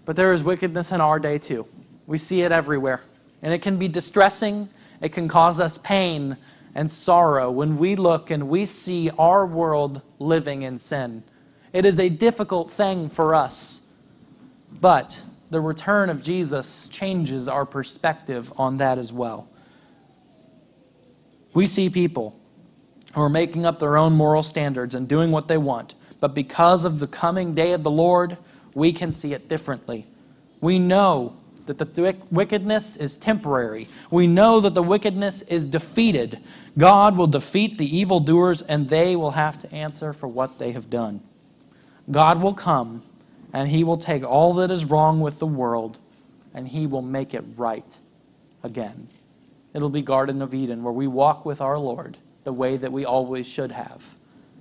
But 0.04 0.16
there 0.16 0.34
is 0.34 0.44
wickedness 0.44 0.92
in 0.92 1.00
our 1.00 1.18
day, 1.18 1.38
too. 1.38 1.66
We 2.06 2.18
see 2.18 2.42
it 2.42 2.52
everywhere. 2.52 3.00
And 3.40 3.54
it 3.54 3.62
can 3.62 3.78
be 3.78 3.88
distressing, 3.88 4.68
it 5.00 5.12
can 5.12 5.28
cause 5.28 5.60
us 5.60 5.78
pain 5.78 6.36
and 6.76 6.90
sorrow 6.90 7.50
when 7.50 7.78
we 7.78 7.96
look 7.96 8.30
and 8.30 8.50
we 8.50 8.66
see 8.66 9.08
our 9.18 9.46
world 9.46 10.02
living 10.18 10.60
in 10.60 10.76
sin. 10.76 11.24
It 11.72 11.86
is 11.86 11.98
a 11.98 12.10
difficult 12.10 12.70
thing 12.70 13.08
for 13.08 13.34
us. 13.34 13.90
But 14.70 15.22
the 15.48 15.60
return 15.62 16.10
of 16.10 16.22
Jesus 16.22 16.86
changes 16.88 17.48
our 17.48 17.64
perspective 17.64 18.52
on 18.58 18.76
that 18.76 18.98
as 18.98 19.10
well. 19.10 19.48
We 21.54 21.66
see 21.66 21.88
people 21.88 22.38
who 23.14 23.22
are 23.22 23.30
making 23.30 23.64
up 23.64 23.78
their 23.78 23.96
own 23.96 24.12
moral 24.12 24.42
standards 24.42 24.94
and 24.94 25.08
doing 25.08 25.30
what 25.30 25.48
they 25.48 25.56
want, 25.56 25.94
but 26.20 26.34
because 26.34 26.84
of 26.84 26.98
the 26.98 27.06
coming 27.06 27.54
day 27.54 27.72
of 27.72 27.84
the 27.84 27.90
Lord, 27.90 28.36
we 28.74 28.92
can 28.92 29.12
see 29.12 29.32
it 29.32 29.48
differently. 29.48 30.06
We 30.60 30.78
know 30.78 31.38
that 31.66 31.78
the 31.78 32.16
wickedness 32.30 32.96
is 32.96 33.16
temporary. 33.16 33.88
We 34.10 34.26
know 34.26 34.60
that 34.60 34.74
the 34.74 34.82
wickedness 34.82 35.42
is 35.42 35.66
defeated. 35.66 36.40
God 36.78 37.16
will 37.16 37.26
defeat 37.26 37.78
the 37.78 37.96
evildoers, 37.96 38.62
and 38.62 38.88
they 38.88 39.16
will 39.16 39.32
have 39.32 39.58
to 39.60 39.72
answer 39.72 40.12
for 40.12 40.28
what 40.28 40.58
they 40.58 40.72
have 40.72 40.90
done. 40.90 41.20
God 42.10 42.40
will 42.40 42.54
come 42.54 43.02
and 43.52 43.68
he 43.68 43.84
will 43.84 43.96
take 43.96 44.22
all 44.22 44.52
that 44.54 44.70
is 44.70 44.84
wrong 44.84 45.20
with 45.20 45.38
the 45.38 45.46
world 45.46 45.98
and 46.54 46.68
he 46.68 46.86
will 46.86 47.02
make 47.02 47.34
it 47.34 47.44
right 47.56 47.98
again. 48.62 49.08
It'll 49.74 49.90
be 49.90 50.02
Garden 50.02 50.40
of 50.42 50.54
Eden 50.54 50.82
where 50.82 50.92
we 50.92 51.06
walk 51.06 51.44
with 51.44 51.60
our 51.60 51.78
Lord 51.78 52.18
the 52.44 52.52
way 52.52 52.76
that 52.76 52.92
we 52.92 53.04
always 53.04 53.46
should 53.46 53.72
have. 53.72 54.14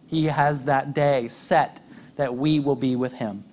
He 0.08 0.26
has 0.26 0.66
that 0.66 0.94
day 0.94 1.28
set 1.28 1.82
that 2.16 2.36
we 2.36 2.60
will 2.60 2.76
be 2.76 2.96
with 2.96 3.14
him. 3.14 3.44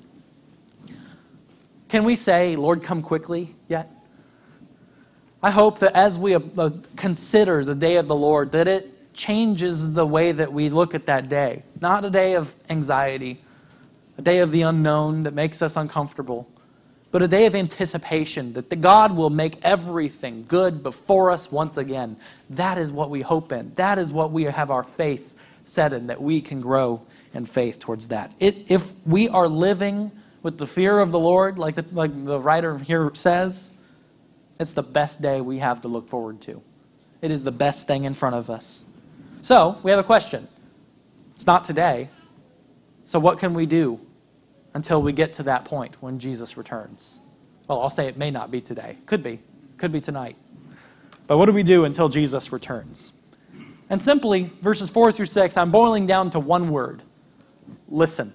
Can 1.93 2.05
we 2.05 2.17
say, 2.17 2.57
Lord, 2.57 2.83
come 2.83 3.03
quickly 3.03 3.55
yet? 3.69 3.91
I 5.43 5.51
hope 5.51 5.81
that 5.81 5.95
as 5.95 6.19
we 6.19 6.35
uh, 6.35 6.41
consider 6.97 7.67
the 7.67 7.75
day 7.75 7.97
of 7.97 8.09
the 8.09 8.17
Lord, 8.17 8.53
that 8.53 8.67
it 8.67 9.13
changes 9.13 9.93
the 9.93 10.07
way 10.07 10.33
that 10.33 10.55
we 10.55 10.71
look 10.71 10.95
at 10.95 11.05
that 11.05 11.29
day. 11.29 11.65
Not 11.83 12.07
a 12.07 12.09
day 12.09 12.35
of 12.35 12.55
anxiety, 12.71 13.43
a 14.17 14.23
day 14.23 14.39
of 14.39 14.53
the 14.53 14.63
unknown 14.63 15.25
that 15.25 15.35
makes 15.35 15.61
us 15.61 15.77
uncomfortable, 15.77 16.49
but 17.11 17.21
a 17.21 17.29
day 17.29 17.45
of 17.45 17.55
anticipation 17.55 18.55
that 18.55 18.71
the 18.71 18.77
God 18.77 19.15
will 19.15 19.29
make 19.29 19.63
everything 19.63 20.47
good 20.49 20.83
before 20.83 21.31
us 21.31 21.53
once 21.53 21.77
again. 21.77 22.17
That 22.49 22.79
is 22.79 22.91
what 22.91 23.11
we 23.11 23.21
hope 23.21 23.53
in. 23.53 23.75
That 23.75 23.99
is 23.99 24.15
what 24.15 24.31
we 24.31 24.45
have 24.45 24.71
our 24.71 24.83
faith 24.83 25.35
set 25.65 25.93
in, 25.93 26.07
that 26.07 26.23
we 26.23 26.41
can 26.41 26.63
grow 26.63 27.03
in 27.35 27.45
faith 27.45 27.81
towards 27.81 28.09
that. 28.09 28.33
It, 28.39 28.71
if 28.71 28.95
we 29.07 29.29
are 29.29 29.47
living 29.47 30.11
with 30.43 30.59
the 30.59 30.67
fear 30.67 30.99
of 30.99 31.13
the 31.13 31.19
Lord, 31.19 31.59
like 31.59 31.75
the, 31.75 31.85
like 31.93 32.25
the 32.25 32.41
writer 32.41 32.79
here 32.79 33.11
says, 33.15 33.79
it's 34.59 34.75
the 34.75 34.83
best 34.83 35.23
day 35.23 35.41
we 35.41 35.59
have 35.59 35.81
to 35.83 35.89
look 35.89 36.09
forward 36.09 36.41
to. 36.43 36.63
It 37.21 37.31
is 37.31 37.45
the 37.45 37.53
best 37.53 37.87
thing 37.87 38.05
in 38.05 38.15
front 38.15 38.37
of 38.37 38.51
us. 38.51 38.85
So, 39.43 39.79
we 39.83 39.91
have 39.91 40.01
a 40.01 40.05
question. 40.05 40.47
It's 41.35 41.47
not 41.47 41.65
today, 41.65 42.09
so, 43.05 43.19
what 43.19 43.39
can 43.39 43.55
we 43.55 43.67
do 43.67 44.01
until 44.75 45.03
we 45.03 45.13
get 45.13 45.33
to 45.35 45.43
that 45.45 45.65
point 45.65 46.01
when 46.01 46.19
Jesus 46.19 46.57
returns? 46.57 47.21
Well, 47.67 47.81
I'll 47.81 47.91
say 47.91 48.07
it 48.07 48.17
may 48.17 48.31
not 48.31 48.51
be 48.51 48.61
today. 48.61 48.99
Could 49.07 49.23
be. 49.23 49.41
Could 49.77 49.93
be 49.93 50.01
tonight. 50.01 50.37
But 51.27 51.39
what 51.39 51.47
do 51.47 51.53
we 51.53 51.63
do 51.63 51.85
until 51.85 52.09
Jesus 52.09 52.53
returns? 52.53 53.23
And 53.91 54.01
simply, 54.01 54.51
verses 54.61 54.91
4 54.91 55.13
through 55.13 55.27
6, 55.27 55.57
I'm 55.57 55.71
boiling 55.71 56.07
down 56.07 56.31
to 56.31 56.41
one 56.41 56.71
word 56.71 57.03
listen. 57.89 58.33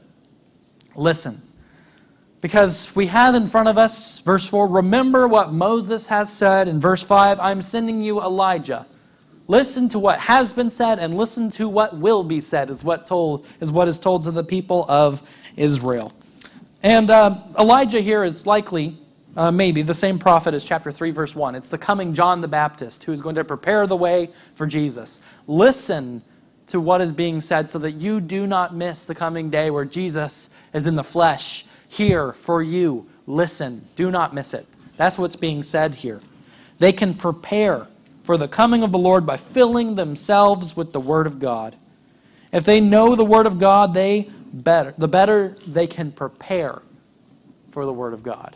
Listen. 0.95 1.41
Because 2.39 2.95
we 2.95 3.07
have 3.07 3.33
in 3.35 3.47
front 3.47 3.67
of 3.67 3.77
us, 3.77 4.19
verse 4.19 4.45
4, 4.45 4.67
remember 4.67 5.27
what 5.27 5.51
Moses 5.51 6.07
has 6.07 6.31
said. 6.31 6.67
In 6.67 6.79
verse 6.79 7.01
5, 7.01 7.39
I'm 7.39 7.61
sending 7.61 8.01
you 8.01 8.21
Elijah 8.21 8.85
Listen 9.47 9.87
to 9.89 9.99
what 9.99 10.19
has 10.19 10.51
been 10.51 10.69
said 10.69 10.99
and 10.99 11.15
listen 11.15 11.49
to 11.51 11.69
what 11.69 11.97
will 11.97 12.23
be 12.23 12.41
said, 12.41 12.69
is 12.69 12.83
what, 12.83 13.05
told, 13.05 13.45
is, 13.61 13.71
what 13.71 13.87
is 13.87 13.97
told 13.97 14.23
to 14.23 14.31
the 14.31 14.43
people 14.43 14.85
of 14.89 15.27
Israel. 15.55 16.11
And 16.83 17.09
uh, 17.09 17.37
Elijah 17.57 18.01
here 18.01 18.25
is 18.25 18.45
likely, 18.45 18.97
uh, 19.37 19.51
maybe, 19.51 19.81
the 19.83 19.93
same 19.93 20.19
prophet 20.19 20.53
as 20.53 20.65
chapter 20.65 20.91
3, 20.91 21.11
verse 21.11 21.33
1. 21.33 21.55
It's 21.55 21.69
the 21.69 21.77
coming 21.77 22.13
John 22.13 22.41
the 22.41 22.49
Baptist 22.49 23.05
who 23.05 23.13
is 23.13 23.21
going 23.21 23.35
to 23.35 23.45
prepare 23.45 23.87
the 23.87 23.95
way 23.95 24.29
for 24.55 24.67
Jesus. 24.67 25.21
Listen 25.47 26.21
to 26.67 26.81
what 26.81 26.99
is 26.99 27.13
being 27.13 27.39
said 27.39 27.69
so 27.69 27.79
that 27.79 27.93
you 27.93 28.19
do 28.19 28.45
not 28.45 28.75
miss 28.75 29.05
the 29.05 29.15
coming 29.15 29.49
day 29.49 29.71
where 29.71 29.85
Jesus 29.85 30.53
is 30.73 30.87
in 30.87 30.97
the 30.97 31.03
flesh 31.05 31.65
here 31.97 32.31
for 32.31 32.61
you. 32.61 33.07
Listen, 33.25 33.87
do 33.95 34.09
not 34.09 34.33
miss 34.33 34.53
it. 34.53 34.65
That's 34.95 35.17
what's 35.17 35.35
being 35.35 35.63
said 35.63 35.95
here. 35.95 36.21
They 36.79 36.91
can 36.91 37.13
prepare 37.13 37.87
for 38.23 38.37
the 38.37 38.47
coming 38.47 38.83
of 38.83 38.91
the 38.91 38.97
Lord 38.97 39.25
by 39.25 39.37
filling 39.37 39.95
themselves 39.95 40.77
with 40.77 40.93
the 40.93 40.99
Word 40.99 41.27
of 41.27 41.39
God. 41.39 41.75
If 42.51 42.63
they 42.63 42.79
know 42.79 43.15
the 43.15 43.25
Word 43.25 43.45
of 43.45 43.59
God, 43.59 43.93
they 43.93 44.29
better 44.53 44.93
the 44.97 45.07
better 45.07 45.55
they 45.67 45.87
can 45.87 46.11
prepare 46.11 46.81
for 47.69 47.85
the 47.85 47.93
Word 47.93 48.13
of 48.13 48.23
God. 48.23 48.55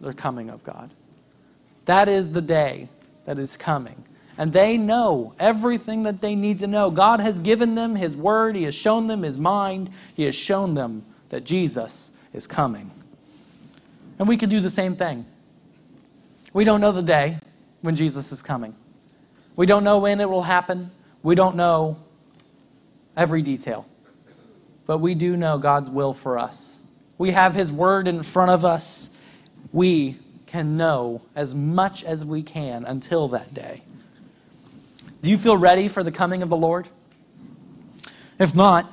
The 0.00 0.12
coming 0.12 0.50
of 0.50 0.64
God. 0.64 0.90
That 1.84 2.08
is 2.08 2.32
the 2.32 2.42
day 2.42 2.88
that 3.26 3.38
is 3.38 3.56
coming. 3.56 4.02
And 4.36 4.52
they 4.52 4.76
know 4.76 5.34
everything 5.38 6.02
that 6.04 6.20
they 6.20 6.34
need 6.34 6.58
to 6.58 6.66
know. 6.66 6.90
God 6.90 7.20
has 7.20 7.38
given 7.40 7.74
them 7.74 7.94
His 7.94 8.16
Word, 8.16 8.56
He 8.56 8.64
has 8.64 8.74
shown 8.74 9.06
them 9.06 9.22
His 9.22 9.38
mind, 9.38 9.90
He 10.14 10.24
has 10.24 10.34
shown 10.34 10.74
them 10.74 11.04
that 11.34 11.42
Jesus 11.42 12.16
is 12.32 12.46
coming. 12.46 12.92
And 14.20 14.28
we 14.28 14.36
can 14.36 14.48
do 14.48 14.60
the 14.60 14.70
same 14.70 14.94
thing. 14.94 15.26
We 16.52 16.62
don't 16.62 16.80
know 16.80 16.92
the 16.92 17.02
day, 17.02 17.38
when 17.80 17.96
Jesus 17.96 18.30
is 18.30 18.40
coming. 18.40 18.72
We 19.56 19.66
don't 19.66 19.82
know 19.82 19.98
when 19.98 20.20
it 20.20 20.30
will 20.30 20.44
happen. 20.44 20.92
We 21.24 21.34
don't 21.34 21.56
know 21.56 21.98
every 23.16 23.42
detail. 23.42 23.84
But 24.86 24.98
we 24.98 25.16
do 25.16 25.36
know 25.36 25.58
God's 25.58 25.90
will 25.90 26.14
for 26.14 26.38
us. 26.38 26.78
We 27.18 27.32
have 27.32 27.52
His 27.52 27.72
Word 27.72 28.06
in 28.06 28.22
front 28.22 28.52
of 28.52 28.64
us. 28.64 29.18
We 29.72 30.16
can 30.46 30.76
know 30.76 31.20
as 31.34 31.52
much 31.52 32.04
as 32.04 32.24
we 32.24 32.44
can 32.44 32.84
until 32.84 33.26
that 33.26 33.52
day. 33.52 33.82
Do 35.20 35.30
you 35.30 35.36
feel 35.36 35.56
ready 35.56 35.88
for 35.88 36.04
the 36.04 36.12
coming 36.12 36.44
of 36.44 36.48
the 36.48 36.56
Lord? 36.56 36.88
If 38.38 38.54
not, 38.54 38.88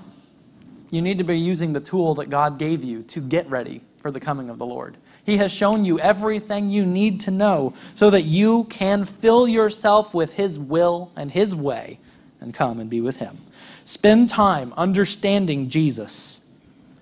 you 0.91 1.01
need 1.01 1.17
to 1.17 1.23
be 1.23 1.39
using 1.39 1.73
the 1.73 1.79
tool 1.79 2.15
that 2.15 2.29
God 2.29 2.59
gave 2.59 2.83
you 2.83 3.01
to 3.03 3.21
get 3.21 3.49
ready 3.49 3.81
for 3.97 4.11
the 4.11 4.19
coming 4.19 4.49
of 4.49 4.57
the 4.57 4.65
Lord. 4.65 4.97
He 5.25 5.37
has 5.37 5.51
shown 5.51 5.85
you 5.85 5.99
everything 5.99 6.69
you 6.69 6.85
need 6.85 7.21
to 7.21 7.31
know 7.31 7.73
so 7.95 8.09
that 8.09 8.23
you 8.23 8.65
can 8.65 9.05
fill 9.05 9.47
yourself 9.47 10.13
with 10.13 10.33
His 10.33 10.59
will 10.59 11.11
and 11.15 11.31
His 11.31 11.55
way 11.55 11.99
and 12.39 12.53
come 12.53 12.79
and 12.79 12.89
be 12.89 13.01
with 13.01 13.17
Him. 13.17 13.37
Spend 13.83 14.29
time 14.29 14.73
understanding 14.75 15.69
Jesus. 15.69 16.51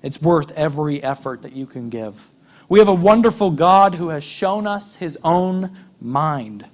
It's 0.03 0.21
worth 0.21 0.51
every 0.51 1.01
effort 1.01 1.41
that 1.41 1.53
you 1.53 1.65
can 1.65 1.89
give. 1.89 2.27
We 2.67 2.79
have 2.79 2.87
a 2.87 2.93
wonderful 2.93 3.51
God 3.51 3.95
who 3.95 4.09
has 4.09 4.23
shown 4.23 4.67
us 4.67 4.97
His 4.97 5.17
own 5.23 5.75
mind. 5.99 6.65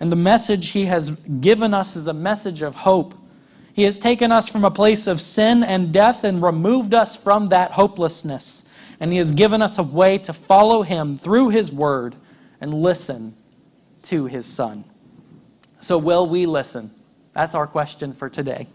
And 0.00 0.10
the 0.10 0.16
message 0.16 0.70
He 0.70 0.86
has 0.86 1.10
given 1.10 1.74
us 1.74 1.94
is 1.94 2.06
a 2.06 2.14
message 2.14 2.62
of 2.62 2.74
hope. 2.74 3.14
He 3.80 3.84
has 3.84 3.98
taken 3.98 4.30
us 4.30 4.46
from 4.46 4.62
a 4.62 4.70
place 4.70 5.06
of 5.06 5.22
sin 5.22 5.64
and 5.64 5.90
death 5.90 6.22
and 6.22 6.42
removed 6.42 6.92
us 6.92 7.16
from 7.16 7.48
that 7.48 7.70
hopelessness 7.70 8.70
and 9.00 9.10
He 9.10 9.16
has 9.16 9.32
given 9.32 9.62
us 9.62 9.78
a 9.78 9.82
way 9.82 10.18
to 10.18 10.34
follow 10.34 10.82
Him 10.82 11.16
through 11.16 11.48
His 11.48 11.72
Word 11.72 12.14
and 12.60 12.74
listen 12.74 13.34
to 14.02 14.26
His 14.26 14.44
Son. 14.44 14.84
So, 15.78 15.96
will 15.96 16.26
we 16.26 16.44
listen? 16.44 16.90
That's 17.32 17.54
our 17.54 17.66
question 17.66 18.12
for 18.12 18.28
today. 18.28 18.66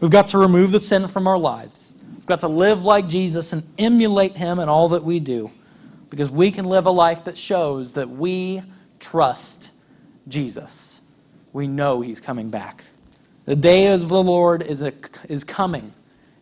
We've 0.00 0.10
got 0.10 0.28
to 0.28 0.36
remove 0.36 0.72
the 0.72 0.78
sin 0.78 1.08
from 1.08 1.26
our 1.26 1.38
lives. 1.38 2.04
We've 2.14 2.26
got 2.26 2.40
to 2.40 2.48
live 2.48 2.84
like 2.84 3.08
Jesus 3.08 3.54
and 3.54 3.62
emulate 3.78 4.36
Him 4.36 4.58
in 4.58 4.68
all 4.68 4.90
that 4.90 5.04
we 5.04 5.20
do 5.20 5.52
because 6.10 6.28
we 6.28 6.50
can 6.50 6.66
live 6.66 6.84
a 6.84 6.90
life 6.90 7.24
that 7.24 7.38
shows 7.38 7.94
that 7.94 8.10
we 8.10 8.60
trust 9.00 9.70
Jesus. 10.28 11.00
We 11.54 11.66
know 11.66 12.02
He's 12.02 12.20
coming 12.20 12.50
back. 12.50 12.84
The 13.44 13.56
day 13.56 13.88
of 13.88 14.08
the 14.08 14.22
Lord 14.22 14.62
is, 14.62 14.82
a, 14.82 14.92
is 15.28 15.44
coming. 15.44 15.92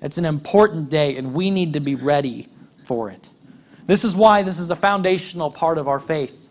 It's 0.01 0.19
an 0.19 0.25
important 0.25 0.89
day, 0.91 1.17
and 1.17 1.35
we 1.35 1.51
need 1.51 1.73
to 1.75 1.81
be 1.81 1.95
ready 1.95 2.49
for 2.85 3.11
it. 3.11 3.31
This 3.87 4.05
is 4.05 4.15
why 4.15 4.43
this 4.43 4.59
is 4.59 4.71
a 4.71 4.77
foundational 4.77 5.51
part 5.51 5.79
of 5.79 5.89
our 5.89 5.99
faith. 5.99 6.49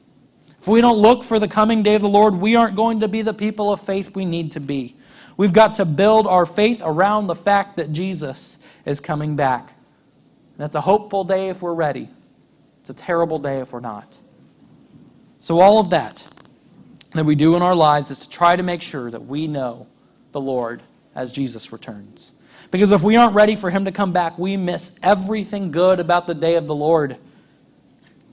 If 0.60 0.68
we 0.68 0.82
don't 0.82 1.00
look 1.00 1.24
for 1.24 1.40
the 1.40 1.48
coming 1.48 1.84
day 1.84 1.96
of 1.96 2.02
the 2.02 2.10
Lord, 2.10 2.36
we 2.36 2.56
aren't 2.56 2.76
going 2.76 3.00
to 3.00 3.08
be 3.08 3.22
the 3.22 3.34
people 3.34 3.72
of 3.72 3.82
faith 3.82 4.16
we 4.16 4.26
need 4.26 4.52
to 4.52 4.60
be. 4.60 4.96
We've 5.38 5.54
got 5.54 5.76
to 5.76 5.86
build 5.86 6.28
our 6.28 6.46
faith 6.46 6.82
around 6.84 7.28
the 7.28 7.36
fact 7.36 7.78
that 7.78 7.92
Jesus 7.92 8.66
is 8.86 9.00
coming 9.00 9.36
back. 9.36 9.74
That's 10.58 10.76
a 10.76 10.82
hopeful 10.82 11.24
day 11.24 11.50
if 11.50 11.62
we're 11.62 11.74
ready. 11.74 12.10
It's 12.82 12.90
a 12.90 12.94
terrible 12.94 13.40
day 13.40 13.60
if 13.60 13.74
we're 13.74 13.80
not. 13.80 14.16
So, 15.40 15.60
all 15.60 15.80
of 15.80 15.90
that 15.90 16.28
that 17.14 17.26
we 17.26 17.36
do 17.36 17.56
in 17.56 17.64
our 17.64 17.74
lives 17.74 18.12
is 18.12 18.20
to 18.20 18.30
try 18.30 18.56
to 18.56 18.62
make 18.62 18.82
sure 18.82 19.10
that 19.10 19.26
we 19.26 19.48
know 19.48 19.88
the 20.32 20.42
Lord 20.42 20.82
as 21.16 21.32
Jesus 21.32 21.72
returns. 21.72 22.34
Because 22.70 22.92
if 22.92 23.04
we 23.04 23.16
aren't 23.16 23.36
ready 23.36 23.56
for 23.56 23.70
Him 23.70 23.86
to 23.86 23.92
come 23.92 24.14
back, 24.14 24.40
we 24.40 24.56
miss 24.58 25.00
everything 25.04 25.72
good 25.72 26.00
about 26.00 26.28
the 26.28 26.34
day 26.34 26.56
of 26.56 26.68
the 26.68 26.76
Lord. 26.76 27.18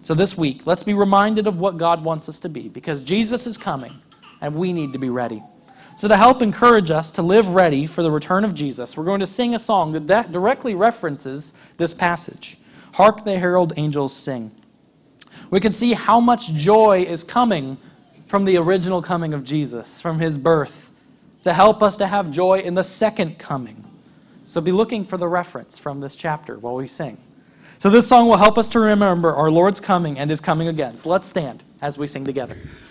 So, 0.00 0.14
this 0.14 0.38
week, 0.38 0.66
let's 0.66 0.84
be 0.84 0.94
reminded 0.94 1.46
of 1.46 1.58
what 1.58 1.76
God 1.76 2.04
wants 2.04 2.28
us 2.28 2.38
to 2.40 2.48
be 2.48 2.68
because 2.68 3.02
Jesus 3.02 3.46
is 3.46 3.58
coming 3.58 3.92
and 4.40 4.54
we 4.54 4.72
need 4.72 4.92
to 4.92 4.98
be 4.98 5.10
ready. 5.10 5.42
So, 5.96 6.06
to 6.06 6.16
help 6.16 6.40
encourage 6.40 6.92
us 6.92 7.10
to 7.12 7.22
live 7.22 7.48
ready 7.48 7.86
for 7.86 8.04
the 8.04 8.10
return 8.10 8.44
of 8.44 8.54
Jesus, 8.54 8.96
we're 8.96 9.04
going 9.04 9.20
to 9.20 9.26
sing 9.26 9.56
a 9.56 9.58
song 9.58 10.06
that 10.06 10.30
directly 10.30 10.76
references 10.76 11.58
this 11.76 11.92
passage 11.92 12.58
Hark 12.92 13.24
the 13.24 13.38
Herald 13.38 13.72
Angels 13.76 14.14
Sing. 14.14 14.52
We 15.50 15.60
can 15.60 15.72
see 15.72 15.94
how 15.94 16.20
much 16.20 16.52
joy 16.52 17.02
is 17.02 17.24
coming 17.24 17.78
from 18.26 18.44
the 18.44 18.56
original 18.58 19.02
coming 19.02 19.32
of 19.34 19.44
Jesus, 19.44 20.00
from 20.00 20.20
his 20.20 20.36
birth, 20.36 20.87
to 21.48 21.54
help 21.54 21.82
us 21.82 21.96
to 21.96 22.06
have 22.06 22.30
joy 22.30 22.58
in 22.58 22.74
the 22.74 22.84
second 22.84 23.38
coming. 23.38 23.82
So 24.44 24.60
be 24.60 24.70
looking 24.70 25.02
for 25.02 25.16
the 25.16 25.26
reference 25.26 25.78
from 25.78 26.00
this 26.00 26.14
chapter 26.14 26.58
while 26.58 26.74
we 26.74 26.86
sing. 26.86 27.16
So 27.78 27.88
this 27.88 28.06
song 28.06 28.28
will 28.28 28.36
help 28.36 28.58
us 28.58 28.68
to 28.70 28.80
remember 28.80 29.34
our 29.34 29.50
Lord's 29.50 29.80
coming 29.80 30.18
and 30.18 30.28
his 30.28 30.42
coming 30.42 30.68
again. 30.68 30.98
So 30.98 31.08
let's 31.08 31.26
stand 31.26 31.64
as 31.80 31.96
we 31.96 32.06
sing 32.06 32.26
together. 32.26 32.54